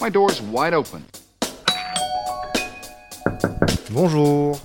My 0.00 0.10
door's 0.10 0.40
wide 0.52 0.74
open. 0.74 1.00
Bonjour. 3.90 4.56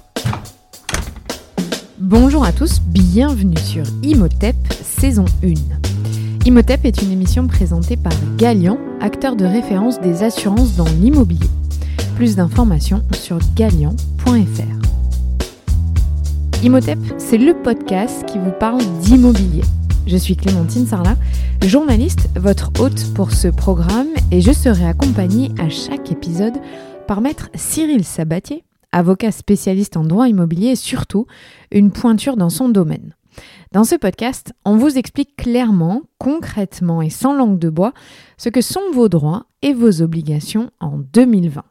Bonjour 1.97 2.45
à 2.45 2.51
tous, 2.51 2.79
bienvenue 2.79 3.57
sur 3.57 3.83
Imhotep 4.03 4.55
saison 4.83 5.25
1. 5.43 5.53
Imhotep 6.45 6.85
est 6.85 7.01
une 7.01 7.11
émission 7.11 7.47
présentée 7.47 7.97
par 7.97 8.13
Galian, 8.37 8.77
acteur 9.01 9.35
de 9.35 9.45
référence 9.45 9.99
des 9.99 10.21
assurances 10.21 10.75
dans 10.75 10.85
l'immobilier. 11.01 11.49
Plus 12.15 12.35
d'informations 12.35 13.01
sur 13.13 13.39
galian.fr. 13.55 14.83
Imhotep, 16.63 16.99
c'est 17.17 17.39
le 17.39 17.55
podcast 17.55 18.23
qui 18.27 18.37
vous 18.37 18.51
parle 18.51 18.83
d'immobilier. 19.01 19.63
Je 20.05 20.17
suis 20.17 20.35
Clémentine 20.35 20.85
Sarlat, 20.85 21.15
journaliste, 21.65 22.27
votre 22.35 22.71
hôte 22.79 23.13
pour 23.13 23.31
ce 23.31 23.47
programme, 23.47 24.09
et 24.31 24.41
je 24.41 24.51
serai 24.51 24.85
accompagnée 24.85 25.49
à 25.57 25.69
chaque 25.69 26.11
épisode 26.11 26.55
par 27.07 27.21
maître 27.21 27.49
Cyril 27.55 28.03
Sabatier, 28.03 28.65
avocat 28.91 29.31
spécialiste 29.31 29.95
en 29.95 30.03
droit 30.03 30.27
immobilier 30.27 30.69
et 30.69 30.75
surtout 30.75 31.25
une 31.71 31.91
pointure 31.91 32.35
dans 32.35 32.49
son 32.49 32.67
domaine. 32.67 33.15
Dans 33.71 33.83
ce 33.83 33.95
podcast, 33.95 34.53
on 34.65 34.75
vous 34.75 34.97
explique 34.97 35.35
clairement, 35.35 36.01
concrètement 36.17 37.01
et 37.01 37.09
sans 37.09 37.33
langue 37.33 37.59
de 37.59 37.69
bois 37.69 37.93
ce 38.37 38.49
que 38.49 38.61
sont 38.61 38.91
vos 38.93 39.09
droits 39.09 39.45
et 39.61 39.73
vos 39.73 40.01
obligations 40.01 40.69
en 40.79 40.97
2020. 40.97 41.63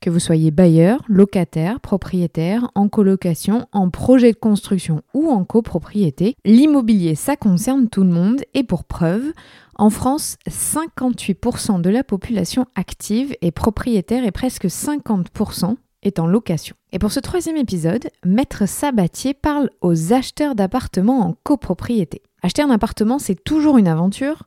Que 0.00 0.10
vous 0.10 0.18
soyez 0.18 0.50
bailleur, 0.50 1.02
locataire, 1.08 1.80
propriétaire, 1.80 2.70
en 2.74 2.88
colocation, 2.88 3.66
en 3.72 3.88
projet 3.88 4.32
de 4.32 4.38
construction 4.38 5.02
ou 5.14 5.30
en 5.30 5.44
copropriété, 5.44 6.36
l'immobilier 6.44 7.14
ça 7.14 7.36
concerne 7.36 7.88
tout 7.88 8.02
le 8.02 8.10
monde 8.10 8.42
et 8.52 8.62
pour 8.62 8.84
preuve, 8.84 9.32
en 9.76 9.90
France, 9.90 10.36
58% 10.48 11.80
de 11.80 11.90
la 11.90 12.04
population 12.04 12.66
active 12.76 13.34
est 13.40 13.50
propriétaire 13.50 14.24
et 14.24 14.30
presque 14.30 14.66
50% 14.66 15.76
est 16.04 16.18
en 16.18 16.26
location. 16.26 16.76
Et 16.92 16.98
pour 16.98 17.12
ce 17.12 17.20
troisième 17.20 17.56
épisode, 17.56 18.08
Maître 18.24 18.66
Sabatier 18.68 19.34
parle 19.34 19.70
aux 19.80 20.12
acheteurs 20.12 20.54
d'appartements 20.54 21.20
en 21.20 21.34
copropriété. 21.42 22.22
Acheter 22.42 22.62
un 22.62 22.70
appartement, 22.70 23.18
c'est 23.18 23.42
toujours 23.42 23.78
une 23.78 23.88
aventure, 23.88 24.44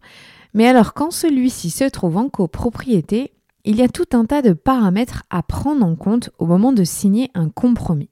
mais 0.53 0.67
alors 0.67 0.93
quand 0.93 1.11
celui-ci 1.11 1.69
se 1.69 1.83
trouve 1.83 2.17
en 2.17 2.29
copropriété, 2.29 3.33
il 3.65 3.75
y 3.75 3.81
a 3.81 3.89
tout 3.89 4.07
un 4.13 4.25
tas 4.25 4.41
de 4.41 4.53
paramètres 4.53 5.23
à 5.29 5.43
prendre 5.43 5.85
en 5.85 5.95
compte 5.95 6.29
au 6.37 6.45
moment 6.45 6.71
de 6.71 6.83
signer 6.83 7.31
un 7.33 7.49
compromis. 7.49 8.09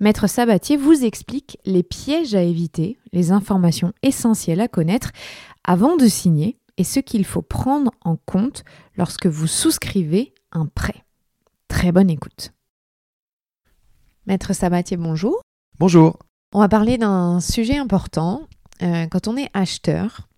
Maître 0.00 0.26
Sabatier 0.26 0.76
vous 0.76 1.04
explique 1.04 1.58
les 1.64 1.82
pièges 1.82 2.34
à 2.34 2.42
éviter, 2.42 2.98
les 3.12 3.32
informations 3.32 3.92
essentielles 4.02 4.60
à 4.60 4.68
connaître 4.68 5.10
avant 5.62 5.96
de 5.96 6.06
signer 6.06 6.58
et 6.76 6.84
ce 6.84 7.00
qu'il 7.00 7.24
faut 7.24 7.42
prendre 7.42 7.92
en 8.02 8.16
compte 8.16 8.64
lorsque 8.96 9.26
vous 9.26 9.46
souscrivez 9.46 10.34
un 10.52 10.66
prêt. 10.66 11.04
Très 11.68 11.92
bonne 11.92 12.10
écoute. 12.10 12.52
Maître 14.26 14.54
Sabatier, 14.54 14.96
bonjour. 14.96 15.42
Bonjour. 15.78 16.18
On 16.54 16.60
va 16.60 16.68
parler 16.68 16.96
d'un 16.96 17.40
sujet 17.40 17.76
important. 17.76 18.48
Euh, 18.82 19.06
quand 19.06 19.28
on 19.28 19.36
est 19.36 19.50
acheteur, 19.52 20.28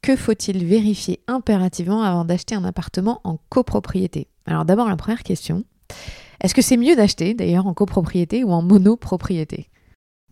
que 0.00 0.14
faut-il 0.14 0.64
vérifier 0.64 1.20
impérativement 1.26 2.02
avant 2.02 2.24
d'acheter 2.24 2.54
un 2.54 2.64
appartement 2.64 3.20
en 3.24 3.38
copropriété? 3.48 4.28
Alors 4.46 4.64
d'abord 4.64 4.88
la 4.88 4.94
première 4.94 5.24
question. 5.24 5.64
Est-ce 6.40 6.54
que 6.54 6.62
c'est 6.62 6.76
mieux 6.76 6.94
d'acheter 6.94 7.34
d'ailleurs 7.34 7.66
en 7.66 7.74
copropriété 7.74 8.44
ou 8.44 8.52
en 8.52 8.62
monopropriété? 8.62 9.70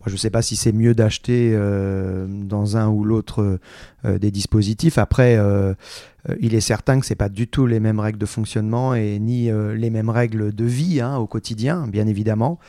Je 0.07 0.13
ne 0.13 0.17
sais 0.17 0.29
pas 0.29 0.41
si 0.41 0.55
c'est 0.55 0.71
mieux 0.71 0.95
d'acheter 0.95 1.51
euh, 1.53 2.25
dans 2.27 2.77
un 2.77 2.87
ou 2.87 3.03
l'autre 3.03 3.59
euh, 4.05 4.17
des 4.17 4.31
dispositifs. 4.31 4.97
Après, 4.97 5.35
euh, 5.37 5.73
il 6.39 6.55
est 6.55 6.61
certain 6.61 6.99
que 6.99 7.05
ce 7.05 7.11
n'est 7.11 7.17
pas 7.17 7.29
du 7.29 7.47
tout 7.47 7.67
les 7.67 7.79
mêmes 7.79 7.99
règles 7.99 8.17
de 8.17 8.25
fonctionnement 8.25 8.93
et 8.93 9.19
ni 9.19 9.49
les 9.49 9.89
mêmes 9.89 10.09
règles 10.09 10.53
de 10.53 10.65
vie 10.65 11.01
hein, 11.01 11.17
au 11.17 11.25
quotidien, 11.25 11.87
bien 11.87 12.05
évidemment. 12.05 12.59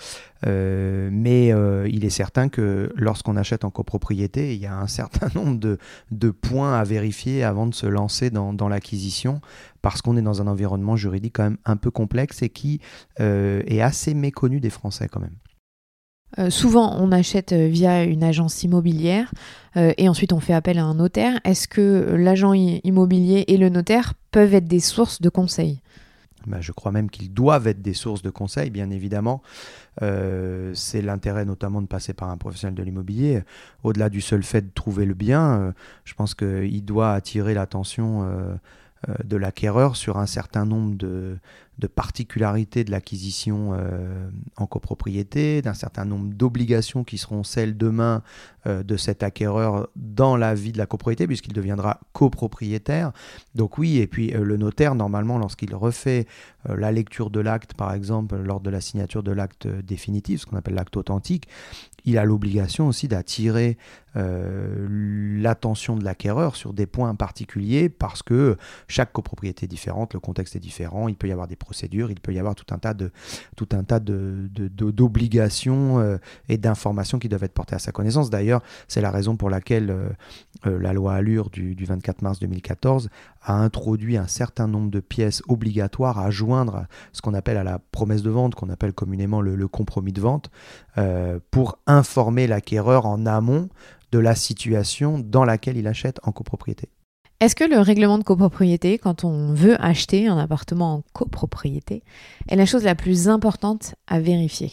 mais 0.47 1.49
il 1.87 2.05
est 2.07 2.11
certain 2.11 2.49
que 2.49 2.91
lorsqu'on 2.97 3.37
achète 3.37 3.67
en 3.67 3.71
copropriété, 3.71 4.55
il 4.55 4.61
y 4.61 4.67
a 4.67 4.75
un 4.75 4.87
certain 4.87 5.29
nombre 5.35 5.77
de, 6.11 6.31
points 6.31 6.79
à 6.79 6.85
vérifier 6.85 7.45
avant 7.45 7.67
de 7.67 7.75
se 7.75 7.87
lancer 7.87 8.31
dans, 8.31 8.55
dans 8.55 8.71
l'acquisition, 8.71 9.43
parce 9.83 10.01
qu'on 10.01 10.17
est 10.17 10.23
dans 10.23 10.41
un 10.41 10.47
environnement 10.47 10.97
juridique 10.97 11.35
quand 11.37 11.45
même 11.45 11.59
un 11.67 11.77
peu 11.77 11.91
complexe 11.91 12.41
et 12.41 12.49
qui 12.49 12.81
est 13.19 13.81
assez 13.83 14.15
méconnu 14.15 14.61
des 14.61 14.71
Français 14.71 15.09
quand 15.09 15.21
même. 15.21 15.37
Euh, 16.39 16.51
souvent, 16.51 16.97
on 16.99 17.13
achète 17.13 17.53
euh, 17.53 17.67
via 17.67 18.05
une 18.05 18.25
agence 18.25 18.63
immobilière 18.63 19.31
euh, 19.77 19.93
et 19.99 20.09
ensuite 20.09 20.33
on 20.33 20.41
fait 20.41 20.55
appel 20.55 20.79
à 20.79 20.85
un 20.85 20.95
notaire. 20.95 21.39
Est-ce 21.45 21.69
que 21.69 22.15
l'agent 22.17 22.55
immobilier 22.55 23.45
et 23.49 23.57
le 23.57 23.69
notaire 23.69 24.15
peuvent 24.31 24.55
être 24.55 24.67
des 24.67 24.81
sources 24.81 25.21
de 25.21 25.29
conseils? 25.29 25.81
Bah, 26.47 26.59
je 26.61 26.73
crois 26.73 26.91
même 26.91 27.09
qu'ils 27.11 27.33
doivent 27.33 27.69
être 27.69 27.83
des 27.83 27.95
sources 27.95 28.23
de 28.23 28.31
conseils, 28.31 28.71
bien 28.71 28.91
évidemment. 28.91 29.43
c'est 30.01 31.03
l'intérêt 31.03 31.45
notamment 31.45 31.81
de 31.81 31.87
passer 31.87 32.15
par 32.15 32.31
un 32.31 32.37
professionnel 32.37 32.75
de 32.75 32.83
l'immobilier. 32.83 33.43
Au-delà 33.85 34.09
du 34.09 34.21
seul 34.21 34.43
fait 34.43 34.63
de 34.63 34.71
trouver 34.75 35.07
le 35.07 35.15
bien, 35.15 35.73
je 36.05 36.15
pense 36.15 36.35
qu'il 36.35 36.85
doit 36.85 37.13
attirer 37.13 37.55
l'attention 37.55 38.27
de 39.25 39.37
l'acquéreur 39.37 39.95
sur 39.95 40.19
un 40.19 40.27
certain 40.27 40.67
nombre 40.67 40.97
de, 40.97 41.39
de 41.79 41.87
particularités 41.87 42.85
de 42.85 42.91
l'acquisition 42.91 43.71
euh, 43.73 44.29
en 44.57 44.67
copropriété, 44.67 45.63
d'un 45.63 45.75
certain 45.75 46.05
nombre 46.05 46.33
d'obligations 46.35 47.03
qui 47.03 47.19
seront 47.19 47.45
celles 47.45 47.77
demain 47.77 48.23
euh, 48.67 48.83
de 48.83 48.97
cet 48.97 49.23
acquéreur 49.23 49.89
dans 49.97 50.37
la 50.37 50.55
vie 50.55 50.73
de 50.73 50.79
la 50.79 50.87
copropriété, 50.87 51.27
puisqu'il 51.27 51.55
deviendra 51.55 52.01
copropriétaire. 52.13 53.13
Donc 53.55 53.79
oui, 53.79 53.99
et 53.99 54.07
puis 54.07 54.35
euh, 54.35 54.45
le 54.45 54.57
notaire, 54.57 54.95
normalement, 54.95 55.39
lorsqu'il 55.39 55.75
refait 55.75 56.27
la 56.69 56.93
lecture 56.93 57.31
de 57.31 57.41
l'acte, 57.41 57.75
par 57.75 57.93
exemple, 57.93 58.37
lors 58.37 58.61
de 58.61 58.71
la 58.71 58.81
signature 58.81 59.25
de 59.25 59.33
l'acte 59.33 59.67
définitif, 59.67 60.43
ce 60.43 60.47
qu'on 60.47 60.57
appelle 60.57 60.75
l'acte 60.75 60.97
authentique, 60.97 61.49
il 62.05 62.19
a 62.19 62.25
l'obligation 62.25 62.89
aussi 62.89 63.09
d'attirer 63.09 63.79
l'attention 64.15 65.97
de 65.97 66.05
l'acquéreur 66.05 66.55
sur 66.55 66.75
des 66.75 66.85
points 66.85 67.15
particuliers, 67.15 67.89
parce 67.89 68.23
que 68.23 68.59
chaque 68.87 69.11
copropriété 69.11 69.65
est 69.65 69.69
différente, 69.69 70.13
le 70.13 70.21
contexte 70.21 70.55
est 70.55 70.61
différent, 70.61 71.09
il 71.09 71.17
peut 71.17 71.29
y 71.29 71.33
avoir 71.33 71.49
des 71.49 71.57
procédures, 71.57 72.11
il 72.11 72.21
peut 72.21 72.35
y 72.35 72.39
avoir 72.39 72.55
tout 72.55 72.67
un 72.75 72.79
tas 72.79 72.93
d'obligations 74.01 76.01
euh, 76.01 76.19
et 76.49 76.59
d'informations 76.59 77.19
qui 77.19 77.29
doivent 77.29 77.45
être 77.45 77.55
portées 77.55 77.75
à 77.75 77.79
sa 77.79 77.93
connaissance. 77.93 78.31
D'ailleurs, 78.31 78.63
c'est 78.89 79.01
la 79.01 79.11
raison 79.11 79.37
pour 79.37 79.51
laquelle 79.51 79.91
euh, 79.91 80.09
euh, 80.67 80.79
la 80.79 80.93
loi 80.93 81.15
Allure 81.15 81.51
du, 81.51 81.77
24 81.85 82.23
mars 82.23 82.39
2014 82.39 83.09
a 83.45 83.55
introduit 83.55 84.17
un 84.17 84.27
certain 84.27 84.67
nombre 84.67 84.91
de 84.91 85.01
pièces 85.01 85.43
obligatoires 85.49 86.19
à 86.19 86.31
joindre 86.31 86.87
ce 87.13 87.21
qu'on 87.21 87.35
appelle 87.35 87.57
à 87.57 87.65
la 87.65 87.79
promesse 87.79 88.23
de 88.23 88.31
vente, 88.31 88.55
qu'on 88.55 88.71
appelle 88.71 88.93
communément 88.93 89.41
le 89.41 89.69
compromis 89.69 90.13
de 90.13 90.21
vente, 90.21 90.51
pour 91.51 91.79
informer 91.87 92.47
l'acquéreur 92.47 93.07
en 93.07 93.27
amont 93.27 93.69
de 94.13 94.19
la 94.19 94.35
situation 94.35 95.19
dans 95.19 95.45
laquelle 95.45 95.77
il 95.77 95.87
achète 95.87 96.21
en 96.23 96.33
copropriété. 96.33 96.89
Est-ce 97.41 97.57
que 97.57 97.65
le 97.65 97.81
règlement 97.81 98.19
de 98.19 98.25
copropriété, 98.25 98.99
quand 98.99 99.25
on 99.25 99.53
veut 99.53 99.75
acheter 99.83 100.29
un 100.29 100.39
appartement 100.39 100.95
en 100.95 101.03
copropriété, 101.13 102.05
est 102.49 102.55
la 102.55 102.67
chose 102.67 102.85
la 102.85 102.95
plus 102.95 103.29
importante 103.29 103.97
à 104.07 104.21
vérifier? 104.21 104.71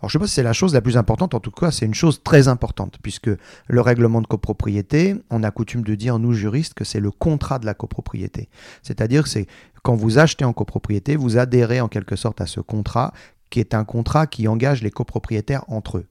Alors 0.00 0.08
je 0.08 0.16
ne 0.16 0.20
sais 0.20 0.24
pas 0.24 0.26
si 0.28 0.34
c'est 0.34 0.42
la 0.42 0.52
chose 0.54 0.72
la 0.72 0.80
plus 0.80 0.96
importante, 0.96 1.34
en 1.34 1.40
tout 1.40 1.50
cas 1.50 1.70
c'est 1.70 1.84
une 1.84 1.94
chose 1.94 2.22
très 2.22 2.48
importante, 2.48 2.98
puisque 3.02 3.30
le 3.66 3.80
règlement 3.80 4.22
de 4.22 4.26
copropriété, 4.26 5.16
on 5.30 5.42
a 5.42 5.50
coutume 5.50 5.82
de 5.82 5.94
dire, 5.94 6.18
nous 6.18 6.32
juristes, 6.32 6.74
que 6.74 6.84
c'est 6.84 7.00
le 7.00 7.10
contrat 7.10 7.58
de 7.58 7.66
la 7.66 7.74
copropriété. 7.74 8.48
C'est-à-dire 8.82 9.24
que 9.24 9.28
c'est 9.28 9.46
quand 9.82 9.94
vous 9.94 10.18
achetez 10.18 10.44
en 10.44 10.52
copropriété, 10.52 11.16
vous 11.16 11.36
adhérez 11.36 11.80
en 11.80 11.88
quelque 11.88 12.16
sorte 12.16 12.40
à 12.40 12.46
ce 12.46 12.60
contrat, 12.60 13.12
qui 13.50 13.60
est 13.60 13.74
un 13.74 13.84
contrat 13.84 14.26
qui 14.26 14.48
engage 14.48 14.82
les 14.82 14.90
copropriétaires 14.90 15.64
entre 15.68 15.98
eux. 15.98 16.06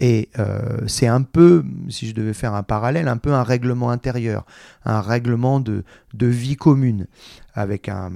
Et 0.00 0.30
euh, 0.40 0.78
c'est 0.88 1.06
un 1.06 1.22
peu, 1.22 1.64
si 1.88 2.08
je 2.08 2.14
devais 2.14 2.32
faire 2.32 2.54
un 2.54 2.64
parallèle, 2.64 3.06
un 3.06 3.18
peu 3.18 3.34
un 3.34 3.44
règlement 3.44 3.90
intérieur, 3.90 4.44
un 4.84 5.00
règlement 5.00 5.60
de, 5.60 5.84
de 6.14 6.26
vie 6.26 6.56
commune, 6.56 7.06
avec 7.54 7.88
un, 7.88 8.10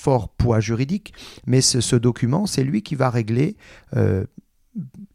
fort 0.00 0.30
poids 0.30 0.60
juridique. 0.60 1.12
Mais 1.46 1.60
ce, 1.60 1.96
document, 1.96 2.46
c'est 2.46 2.64
lui 2.64 2.82
qui 2.82 2.94
va 2.94 3.10
régler 3.10 3.56
euh, 3.96 4.24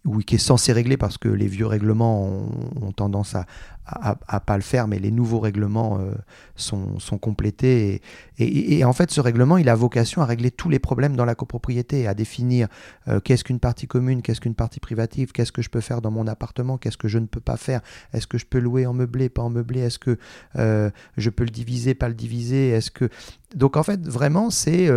oui, 0.06 0.24
qui 0.24 0.36
est 0.36 0.40
censé 0.40 0.72
régler 0.72 0.98
parce 0.98 1.18
que 1.18 1.28
les 1.28 1.48
vieux 1.48 1.66
règlements 1.66 2.26
ont, 2.26 2.92
tendance 2.92 3.36
à, 3.36 3.46
à, 3.88 4.40
pas 4.40 4.56
le 4.56 4.64
faire, 4.64 4.88
mais 4.88 5.00
les 5.00 5.12
nouveaux 5.12 5.40
règlements 5.40 6.00
euh, 6.00 6.14
sont, 6.56 7.18
complétés. 7.20 8.02
Et, 8.40 8.84
en 8.84 8.94
fait, 8.94 9.12
ce 9.12 9.22
règlement, 9.22 9.58
il 9.58 9.70
a 9.70 9.76
vocation 9.76 10.22
à 10.22 10.26
régler 10.26 10.52
tous 10.52 10.70
les 10.70 10.80
problèmes 10.80 11.16
dans 11.16 11.26
la 11.26 11.36
copropriété, 11.36 12.08
à 12.08 12.14
définir 12.14 12.68
euh, 13.08 13.20
qu'est-ce 13.20 13.44
qu'une 13.44 13.60
partie 13.60 13.88
commune, 13.88 14.22
qu'est-ce 14.22 14.42
qu'une 14.42 14.56
partie 14.56 14.80
privative, 14.80 15.32
qu'est-ce 15.32 15.52
que 15.52 15.62
je 15.62 15.70
peux 15.70 15.82
faire 15.82 16.02
dans 16.02 16.12
mon 16.12 16.28
appartement, 16.28 16.78
qu'est-ce 16.78 16.98
que 16.98 17.08
je 17.08 17.20
ne 17.20 17.28
peux 17.28 17.40
pas 17.40 17.58
faire, 17.58 17.82
est-ce 18.14 18.28
que 18.28 18.38
je 18.38 18.46
peux 18.46 18.60
louer 18.60 18.86
en 18.86 18.94
meublé, 18.94 19.30
pas 19.30 19.44
en 19.44 19.50
meublé, 19.50 19.82
est-ce 19.82 20.00
que 20.00 20.18
euh, 20.56 20.90
je 21.18 21.30
peux 21.30 21.44
le 21.44 21.52
diviser, 21.52 21.94
pas 21.94 22.08
le 22.08 22.16
diviser, 22.16 22.70
est-ce 22.70 22.92
que... 22.92 23.10
Donc 23.56 23.78
en 23.78 23.84
fait, 23.84 24.06
vraiment, 24.06 24.50
c'est 24.50 24.90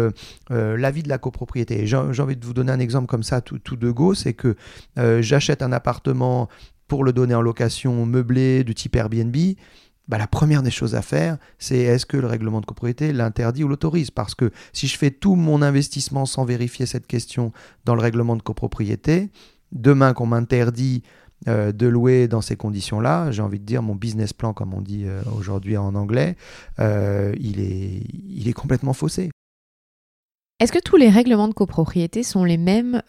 la 0.50 0.90
vie 0.90 1.04
de 1.04 1.08
la 1.08 1.18
copropriété. 1.18 1.86
J'ai 1.86 1.96
envie 1.96 2.34
de 2.34 2.44
vous 2.44 2.54
donner 2.54 2.72
un 2.72 2.80
exemple 2.80 3.06
comme 3.06 3.22
ça, 3.22 3.40
tout 3.40 3.76
de 3.76 3.90
go, 3.90 4.14
c'est 4.14 4.32
que 4.32 4.56
j'achète 5.20 5.62
un 5.62 5.72
appartement 5.72 6.48
pour 6.88 7.04
le 7.04 7.12
donner 7.12 7.34
en 7.34 7.42
location 7.42 8.04
meublé 8.06 8.64
du 8.64 8.74
type 8.74 8.96
Airbnb, 8.96 9.36
bah, 10.08 10.16
la 10.16 10.26
première 10.26 10.62
des 10.62 10.70
choses 10.70 10.94
à 10.94 11.02
faire, 11.02 11.36
c'est 11.58 11.78
est-ce 11.78 12.06
que 12.06 12.16
le 12.16 12.26
règlement 12.26 12.60
de 12.60 12.66
copropriété 12.66 13.12
l'interdit 13.12 13.62
ou 13.62 13.68
l'autorise? 13.68 14.10
Parce 14.10 14.34
que 14.34 14.50
si 14.72 14.88
je 14.88 14.96
fais 14.96 15.10
tout 15.10 15.34
mon 15.34 15.60
investissement 15.60 16.24
sans 16.24 16.46
vérifier 16.46 16.86
cette 16.86 17.06
question 17.06 17.52
dans 17.84 17.94
le 17.94 18.00
règlement 18.00 18.34
de 18.34 18.42
copropriété, 18.42 19.30
demain 19.70 20.14
qu'on 20.14 20.26
m'interdit 20.26 21.02
euh, 21.46 21.72
de 21.72 21.86
louer 21.86 22.26
dans 22.26 22.40
ces 22.40 22.56
conditions-là, 22.56 23.30
j'ai 23.30 23.42
envie 23.42 23.60
de 23.60 23.66
dire 23.66 23.82
mon 23.82 23.94
business 23.94 24.32
plan, 24.32 24.54
comme 24.54 24.72
on 24.72 24.80
dit 24.80 25.04
euh, 25.04 25.20
aujourd'hui 25.36 25.76
en 25.76 25.94
anglais, 25.94 26.36
euh, 26.80 27.34
il 27.38 28.48
est 28.48 28.52
complètement 28.54 28.94
faussé. 28.94 29.28
Est-ce 30.60 30.72
que 30.72 30.80
tous 30.80 30.96
les 30.96 31.08
règlements 31.08 31.46
de 31.46 31.54
copropriété 31.54 32.22
sont 32.24 32.42
les 32.44 32.56
mêmes 32.56 33.02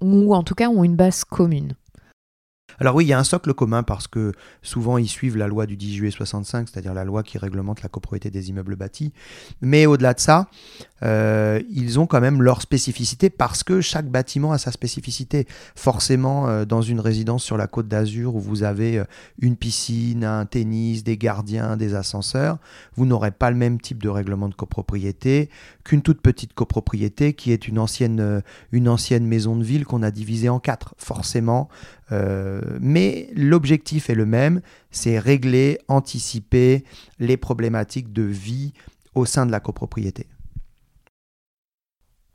ou 0.00 0.34
en 0.34 0.42
tout 0.44 0.54
cas 0.54 0.68
ont 0.68 0.84
une 0.84 0.96
base 0.96 1.24
commune? 1.24 1.74
Alors 2.78 2.94
oui, 2.94 3.04
il 3.04 3.08
y 3.08 3.12
a 3.12 3.18
un 3.18 3.24
socle 3.24 3.52
commun 3.54 3.82
parce 3.82 4.06
que 4.06 4.32
souvent 4.62 4.98
ils 4.98 5.08
suivent 5.08 5.36
la 5.36 5.48
loi 5.48 5.66
du 5.66 5.76
10 5.76 5.94
juillet 5.94 6.10
65, 6.10 6.68
c'est-à-dire 6.68 6.94
la 6.94 7.04
loi 7.04 7.22
qui 7.22 7.38
réglemente 7.38 7.82
la 7.82 7.88
copropriété 7.88 8.30
des 8.30 8.50
immeubles 8.50 8.76
bâtis. 8.76 9.12
Mais 9.60 9.86
au-delà 9.86 10.14
de 10.14 10.20
ça, 10.20 10.48
euh, 11.02 11.60
ils 11.70 11.98
ont 11.98 12.06
quand 12.06 12.20
même 12.20 12.42
leur 12.42 12.62
spécificité 12.62 13.30
parce 13.30 13.62
que 13.62 13.80
chaque 13.80 14.06
bâtiment 14.06 14.52
a 14.52 14.58
sa 14.58 14.70
spécificité. 14.70 15.46
Forcément, 15.74 16.48
euh, 16.48 16.64
dans 16.64 16.82
une 16.82 17.00
résidence 17.00 17.42
sur 17.42 17.56
la 17.56 17.66
côte 17.66 17.88
d'Azur 17.88 18.34
où 18.34 18.40
vous 18.40 18.62
avez 18.62 18.98
euh, 18.98 19.04
une 19.40 19.56
piscine, 19.56 20.24
un 20.24 20.44
tennis, 20.46 21.04
des 21.04 21.16
gardiens, 21.16 21.76
des 21.76 21.94
ascenseurs, 21.94 22.58
vous 22.96 23.06
n'aurez 23.06 23.30
pas 23.30 23.50
le 23.50 23.56
même 23.56 23.80
type 23.80 24.02
de 24.02 24.08
règlement 24.08 24.48
de 24.48 24.54
copropriété 24.54 25.48
qu'une 25.84 26.02
toute 26.02 26.20
petite 26.20 26.52
copropriété 26.52 27.32
qui 27.32 27.52
est 27.52 27.66
une 27.66 27.78
ancienne, 27.78 28.42
maison 28.72 29.56
de 29.56 29.64
ville 29.64 29.84
qu'on 29.84 30.02
a 30.02 30.10
divisée 30.10 30.48
en 30.48 30.60
quatre. 30.60 30.94
Forcément, 30.98 31.68
mais 32.80 33.30
l'objectif 33.34 34.10
est 34.10 34.14
le 34.14 34.26
même, 34.26 34.60
c'est 34.90 35.18
régler, 35.18 35.78
anticiper 35.88 36.84
les 37.18 37.36
problématiques 37.36 38.12
de 38.12 38.22
vie 38.22 38.72
au 39.14 39.24
sein 39.24 39.46
de 39.46 39.50
la 39.50 39.60
copropriété. 39.60 40.26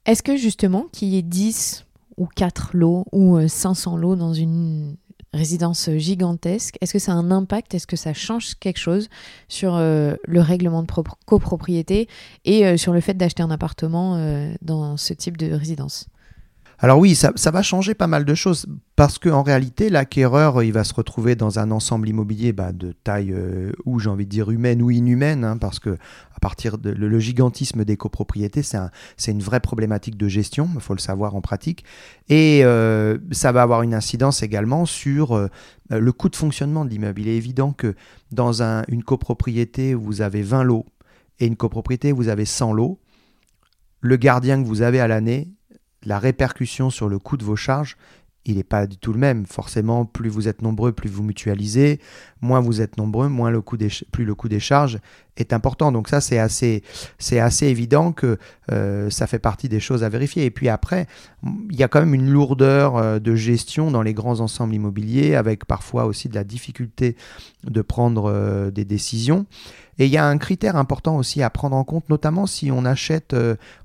Est-ce 0.05 0.21
que 0.21 0.37
justement 0.37 0.85
qu'il 0.91 1.09
y 1.09 1.17
ait 1.17 1.23
10 1.23 1.85
ou 2.17 2.27
4 2.27 2.71
lots 2.73 3.05
ou 3.11 3.39
500 3.47 3.95
euh, 3.97 3.99
lots 3.99 4.15
dans 4.15 4.33
une 4.33 4.97
résidence 5.33 5.89
gigantesque, 5.97 6.77
est-ce 6.79 6.93
que 6.93 6.99
ça 6.99 7.11
a 7.11 7.15
un 7.15 7.31
impact? 7.31 7.73
Est-ce 7.73 7.87
que 7.87 7.97
ça 7.97 8.13
change 8.13 8.55
quelque 8.55 8.77
chose 8.77 9.09
sur 9.49 9.75
euh, 9.75 10.15
le 10.23 10.41
règlement 10.41 10.83
de 10.83 10.87
copropriété 11.25 12.07
et 12.45 12.77
sur 12.77 12.93
le 12.93 13.01
fait 13.01 13.15
d'acheter 13.15 13.43
un 13.43 13.51
appartement 13.51 14.17
dans 14.61 14.95
ce 14.95 15.13
type 15.13 15.35
de 15.35 15.51
résidence? 15.51 16.07
Alors 16.79 16.99
oui, 16.99 17.15
ça, 17.15 17.31
va 17.51 17.61
changer 17.61 17.93
pas 17.93 18.07
mal 18.07 18.25
de 18.25 18.35
choses 18.35 18.65
parce 18.95 19.17
qu'en 19.17 19.43
réalité, 19.43 19.89
l'acquéreur, 19.89 20.61
il 20.61 20.73
va 20.73 20.83
se 20.83 20.93
retrouver 20.93 21.35
dans 21.35 21.57
un 21.57 21.71
ensemble 21.71 22.09
immobilier 22.09 22.51
bah, 22.51 22.73
de 22.73 22.91
taille 22.91 23.31
euh, 23.33 23.71
ou 23.85 23.99
j'ai 23.99 24.09
envie 24.09 24.25
de 24.25 24.29
dire 24.29 24.51
humaine 24.51 24.81
ou 24.81 24.91
inhumaine, 24.91 25.45
hein, 25.45 25.57
parce 25.57 25.79
que 25.79 25.91
à 25.91 26.39
partir 26.41 26.77
de 26.77 26.89
le, 26.89 27.19
gigantisme 27.19 27.85
des 27.85 27.95
copropriétés, 27.95 28.61
c'est 28.61 29.31
une 29.31 29.41
vraie 29.41 29.61
problématique 29.61 30.17
de 30.17 30.27
gestion, 30.27 30.69
il 30.75 30.81
faut 30.81 30.93
le 30.93 30.99
savoir 30.99 31.35
en 31.35 31.41
pratique, 31.41 31.85
et 32.27 32.65
euh, 32.65 33.17
ça 33.31 33.53
va 33.53 33.61
avoir 33.61 33.81
une 33.81 33.93
incidence 33.93 34.43
également 34.43 34.85
sur 34.85 35.33
euh, 35.33 35.47
le 35.89 36.11
coût 36.11 36.29
de 36.29 36.35
fonctionnement 36.35 36.83
de 36.83 36.89
l'immeuble. 36.89 37.21
Il 37.21 37.29
est 37.29 37.37
évident 37.37 37.71
que 37.71 37.95
dans 38.31 38.61
une 38.61 39.03
copropriété 39.03 39.95
où 39.95 40.01
vous 40.01 40.21
avez 40.21 40.41
20 40.41 40.63
lots 40.63 40.85
et 41.39 41.47
une 41.47 41.55
copropriété 41.55 42.11
où 42.11 42.17
vous 42.17 42.29
avez 42.29 42.45
100 42.45 42.73
lots, 42.73 42.99
le 44.01 44.17
gardien 44.17 44.61
que 44.61 44.67
vous 44.67 44.81
avez 44.81 44.99
à 44.99 45.07
l'année 45.07 45.49
la 46.05 46.19
répercussion 46.19 46.89
sur 46.89 47.09
le 47.09 47.19
coût 47.19 47.37
de 47.37 47.43
vos 47.43 47.55
charges, 47.55 47.97
il 48.45 48.57
n'est 48.57 48.63
pas 48.63 48.85
du 48.85 48.97
tout 48.97 49.11
le 49.11 49.19
même. 49.19 49.45
Forcément, 49.45 50.05
plus 50.05 50.29
vous 50.29 50.47
êtes 50.47 50.61
nombreux, 50.61 50.91
plus 50.91 51.09
vous 51.09 51.23
mutualisez, 51.23 51.99
moins 52.41 52.59
vous 52.59 52.79
êtes 52.79 52.97
nombreux, 52.97 53.27
moins 53.27 53.49
le 53.49 53.59
coût 53.59 53.75
des, 53.75 53.89
plus 54.11 54.23
le 54.23 54.35
coût 54.35 54.47
des 54.47 54.59
charges 54.59 54.99
est 55.35 55.51
important. 55.51 55.91
Donc 55.91 56.07
ça, 56.07 56.21
c'est 56.21 56.37
assez, 56.37 56.83
c'est 57.17 57.39
assez 57.39 57.65
évident 57.65 58.11
que 58.11 58.37
euh, 58.71 59.09
ça 59.09 59.25
fait 59.25 59.39
partie 59.39 59.67
des 59.67 59.79
choses 59.79 60.03
à 60.03 60.09
vérifier. 60.09 60.45
Et 60.45 60.51
puis 60.51 60.69
après, 60.69 61.07
il 61.71 61.75
y 61.75 61.83
a 61.83 61.87
quand 61.87 61.99
même 61.99 62.13
une 62.13 62.29
lourdeur 62.29 62.97
euh, 62.97 63.19
de 63.19 63.35
gestion 63.35 63.89
dans 63.89 64.03
les 64.03 64.13
grands 64.13 64.39
ensembles 64.39 64.75
immobiliers, 64.75 65.35
avec 65.35 65.65
parfois 65.65 66.05
aussi 66.05 66.29
de 66.29 66.35
la 66.35 66.43
difficulté 66.43 67.17
de 67.63 67.81
prendre 67.81 68.31
euh, 68.31 68.69
des 68.69 68.85
décisions. 68.85 69.47
Et 69.97 70.05
il 70.05 70.11
y 70.11 70.17
a 70.17 70.27
un 70.27 70.37
critère 70.37 70.75
important 70.75 71.17
aussi 71.17 71.41
à 71.41 71.49
prendre 71.49 71.75
en 71.75 71.83
compte, 71.83 72.09
notamment 72.09 72.45
si 72.45 72.69
on 72.69 72.83
achète 72.83 73.33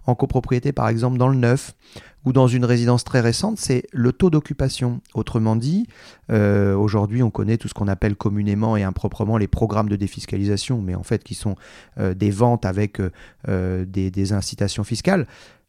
en 0.06 0.14
copropriété, 0.17 0.72
par 0.72 0.88
exemple 0.88 1.19
dans 1.19 1.28
le 1.28 1.37
neuf 1.37 1.76
ou 2.25 2.32
dans 2.32 2.46
une 2.46 2.64
résidence 2.64 3.05
très 3.05 3.20
récente, 3.20 3.58
c'est 3.58 3.84
le 3.93 4.12
taux 4.12 4.31
d'occupation. 4.31 5.00
Autrement 5.14 5.56
dit, 5.56 5.87
euh, 6.31 6.75
aujourd'hui 6.75 7.22
on 7.22 7.31
connaît 7.31 7.56
tout 7.56 7.69
ce 7.69 7.75
qu'on 7.75 7.88
appelle 7.88 8.17
communément 8.17 8.76
et 8.76 8.82
improprement 8.82 9.38
les 9.38 9.49
programmes 9.49 9.88
de 9.88 9.96
défiscalisation, 9.96 10.81
mais 10.81 10.94
en 10.94 11.02
fait 11.02 11.25
qui 11.25 11.34
sont 11.34 11.56
euh, 11.99 12.14
des 12.14 12.31
ventes 12.31 12.67
avec 12.67 13.00
des, 13.46 14.11
des 14.11 14.32
incitations 14.32 14.84
fiscales. 14.84 15.26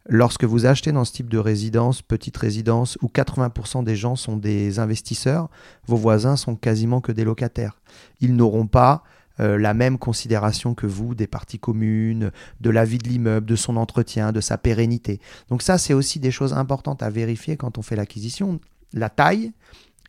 Lorsque 0.09 0.44
vous 0.45 0.65
achetez 0.65 0.92
dans 0.92 1.06
ce 1.06 1.13
type 1.13 1.30
de 1.30 1.38
résidence, 1.38 2.01
petite 2.01 2.36
résidence, 2.36 2.98
où 3.01 3.07
80% 3.07 3.83
des 3.83 3.95
gens 3.95 4.15
sont 4.15 4.36
des 4.36 4.80
investisseurs, 4.80 5.50
vos 5.86 5.95
voisins 5.95 6.36
sont 6.36 6.56
quasiment 6.56 7.01
que 7.01 7.12
des 7.12 7.24
locataires. 7.24 7.80
Ils 8.19 8.36
n'auront 8.36 8.68
pas 8.68 9.03
euh, 9.42 9.58
la 9.58 9.74
même 9.74 9.98
considération 9.98 10.76
que 10.76 10.86
vous 10.86 11.16
des 11.16 11.28
parties 11.28 11.60
communes, 11.60 12.32
de 12.60 12.70
la 12.70 12.86
vie 12.86 12.98
de 12.98 13.08
l'immeuble, 13.08 13.46
de 13.46 13.56
son 13.56 13.76
entretien, 13.78 14.32
de 14.32 14.42
sa 14.42 14.58
pérennité. 14.58 15.20
Donc 15.50 15.62
ça, 15.62 15.78
c'est 15.78 15.94
aussi 15.94 16.20
des 16.20 16.32
choses 16.32 16.54
importantes 16.54 17.02
à 17.02 17.10
vérifier 17.10 17.58
quand 17.58 17.78
on 17.78 17.82
fait 17.82 17.96
l'acquisition. 17.96 18.60
La 18.94 19.10
taille 19.10 19.52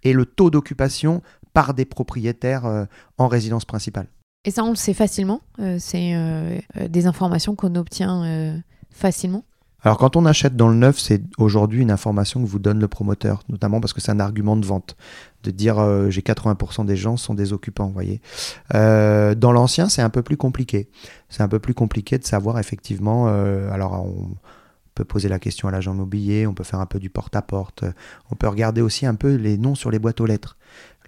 et 0.03 0.13
le 0.13 0.27
taux 0.27 0.51
d'occupation 0.51 1.23
par 1.53 1.75
des 1.75 1.85
propriétaires 1.85 2.67
euh, 2.67 2.85
en 3.19 3.29
résidence 3.29 3.65
principale. 3.65 4.07
Et 4.45 4.51
ça, 4.51 4.65
on 4.65 4.71
le 4.71 4.77
sait 4.77 4.95
facilement 4.95 5.41
euh, 5.61 5.77
C'est 5.79 6.15
des 6.89 7.07
informations 7.07 7.55
qu'on 7.55 7.75
obtient 7.77 8.63
facilement 8.91 9.45
alors 9.85 9.99
quand 9.99 10.15
on 10.15 10.27
achète 10.27 10.55
dans 10.55 10.69
le 10.69 10.77
neuf, 10.77 11.01
c'est 11.01 11.21
aujourd'hui 11.39 11.83
une 11.83 11.91
information 11.91 12.41
que 12.41 12.47
vous 12.47 12.61
donne 12.61 12.79
le 12.79 12.87
promoteur, 12.87 13.43
notamment 13.49 13.81
parce 13.81 13.93
que 13.93 14.01
c'est 14.01 14.13
un 14.13 14.21
argument 14.21 14.57
de 14.57 14.65
vente, 14.65 14.97
de 15.43 15.51
dire 15.51 15.79
euh, 15.79 16.11
j'ai 16.11 16.21
80% 16.21 16.85
des 16.87 16.97
gens 16.97 17.17
sont 17.17 17.35
des 17.35 17.53
occupants, 17.53 17.87
vous 17.87 17.93
voyez. 17.93 18.21
Euh, 18.75 19.35
dans 19.35 19.53
l'ancien, 19.53 19.89
c'est 19.89 20.03
un 20.03 20.11
peu 20.11 20.23
plus 20.23 20.37
compliqué. 20.37 20.89
C'est 21.29 21.43
un 21.43 21.49
peu 21.49 21.59
plus 21.59 21.75
compliqué 21.75 22.19
de 22.19 22.25
savoir 22.25 22.59
effectivement. 22.59 23.27
Euh, 23.29 23.71
alors 23.73 24.05
on 24.05 24.31
peut 24.95 25.05
poser 25.05 25.29
la 25.29 25.39
question 25.39 25.69
à 25.69 25.71
l'agent 25.71 25.95
immobilier, 25.95 26.47
on 26.47 26.55
peut 26.55 26.65
faire 26.65 26.81
un 26.81 26.87
peu 26.87 26.99
du 26.99 27.11
porte-à-porte, 27.11 27.85
on 28.31 28.35
peut 28.35 28.49
regarder 28.49 28.81
aussi 28.81 29.07
un 29.07 29.15
peu 29.15 29.35
les 29.35 29.59
noms 29.59 29.75
sur 29.75 29.91
les 29.91 29.99
boîtes 29.99 30.21
aux 30.21 30.27
lettres. 30.27 30.57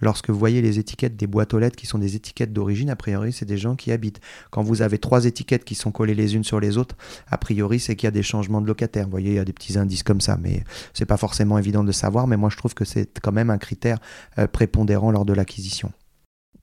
Lorsque 0.01 0.29
vous 0.29 0.37
voyez 0.37 0.61
les 0.61 0.77
étiquettes 0.79 1.15
des 1.15 1.27
boîtes 1.27 1.53
aux 1.53 1.59
lettres 1.59 1.75
qui 1.75 1.85
sont 1.85 1.97
des 1.97 2.15
étiquettes 2.15 2.51
d'origine, 2.51 2.89
a 2.89 2.95
priori, 2.95 3.31
c'est 3.31 3.45
des 3.45 3.57
gens 3.57 3.75
qui 3.75 3.91
habitent. 3.91 4.19
Quand 4.51 4.63
vous 4.63 4.81
avez 4.81 4.97
trois 4.97 5.25
étiquettes 5.25 5.63
qui 5.63 5.75
sont 5.75 5.91
collées 5.91 6.15
les 6.15 6.35
unes 6.35 6.43
sur 6.43 6.59
les 6.59 6.77
autres, 6.77 6.95
a 7.27 7.37
priori, 7.37 7.79
c'est 7.79 7.95
qu'il 7.95 8.07
y 8.07 8.09
a 8.09 8.11
des 8.11 8.23
changements 8.23 8.61
de 8.61 8.67
locataires. 8.67 9.05
Vous 9.05 9.11
voyez, 9.11 9.31
il 9.31 9.35
y 9.35 9.39
a 9.39 9.45
des 9.45 9.53
petits 9.53 9.77
indices 9.77 10.03
comme 10.03 10.21
ça, 10.21 10.37
mais 10.41 10.63
c'est 10.93 11.05
pas 11.05 11.17
forcément 11.17 11.57
évident 11.57 11.83
de 11.83 11.91
savoir. 11.91 12.27
Mais 12.27 12.37
moi, 12.37 12.49
je 12.49 12.57
trouve 12.57 12.73
que 12.73 12.85
c'est 12.85 13.19
quand 13.19 13.31
même 13.31 13.49
un 13.49 13.57
critère 13.57 13.99
euh, 14.37 14.47
prépondérant 14.47 15.11
lors 15.11 15.25
de 15.25 15.33
l'acquisition. 15.33 15.91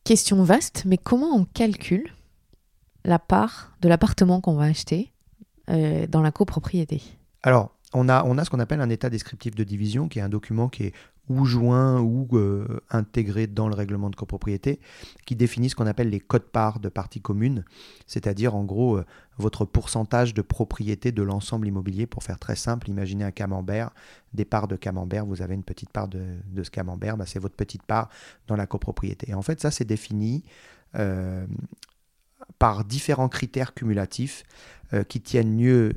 Question 0.04 0.42
vaste, 0.42 0.82
mais 0.84 0.98
comment 0.98 1.34
on 1.34 1.44
calcule 1.44 2.12
la 3.04 3.18
part 3.18 3.72
de 3.80 3.88
l'appartement 3.88 4.40
qu'on 4.40 4.54
va 4.54 4.64
acheter 4.64 5.12
euh, 5.72 6.06
dans 6.06 6.22
la 6.22 6.32
copropriété 6.32 7.02
Alors, 7.42 7.74
on 7.94 8.08
a, 8.08 8.24
on 8.24 8.38
a 8.38 8.44
ce 8.44 8.50
qu'on 8.50 8.60
appelle 8.60 8.80
un 8.80 8.90
état 8.90 9.10
descriptif 9.10 9.54
de 9.54 9.64
division, 9.64 10.08
qui 10.08 10.18
est 10.18 10.22
un 10.22 10.28
document 10.28 10.68
qui 10.68 10.84
est 10.84 10.92
ou 11.28 11.44
joint 11.44 12.00
ou 12.00 12.28
euh, 12.32 12.80
intégré 12.90 13.46
dans 13.46 13.68
le 13.68 13.74
règlement 13.74 14.10
de 14.10 14.16
copropriété, 14.16 14.80
qui 15.24 15.36
définit 15.36 15.70
ce 15.70 15.76
qu'on 15.76 15.86
appelle 15.86 16.10
les 16.10 16.20
codes-parts 16.20 16.80
de 16.80 16.88
parties 16.88 17.20
communes, 17.20 17.64
c'est-à-dire 18.06 18.54
en 18.54 18.64
gros 18.64 18.96
euh, 18.96 19.04
votre 19.38 19.64
pourcentage 19.64 20.34
de 20.34 20.42
propriété 20.42 21.12
de 21.12 21.22
l'ensemble 21.22 21.68
immobilier. 21.68 22.06
Pour 22.06 22.24
faire 22.24 22.38
très 22.38 22.56
simple, 22.56 22.90
imaginez 22.90 23.24
un 23.24 23.30
camembert, 23.30 23.90
des 24.34 24.44
parts 24.44 24.68
de 24.68 24.76
camembert, 24.76 25.24
vous 25.24 25.42
avez 25.42 25.54
une 25.54 25.62
petite 25.62 25.90
part 25.90 26.08
de, 26.08 26.22
ce 26.62 26.70
camembert, 26.70 27.16
bah, 27.16 27.26
c'est 27.26 27.38
votre 27.38 27.56
petite 27.56 27.84
part 27.84 28.08
dans 28.48 28.56
la 28.56 28.66
copropriété. 28.66 29.32
En 29.34 29.42
fait, 29.42 29.60
ça 29.60 29.70
c'est 29.70 29.84
défini 29.84 30.42
euh, 30.96 31.46
par 32.62 32.84
différents 32.84 33.28
critères 33.28 33.74
cumulatifs 33.74 34.44
qui 35.08 35.20
tiennent 35.20 35.52
mieux 35.52 35.94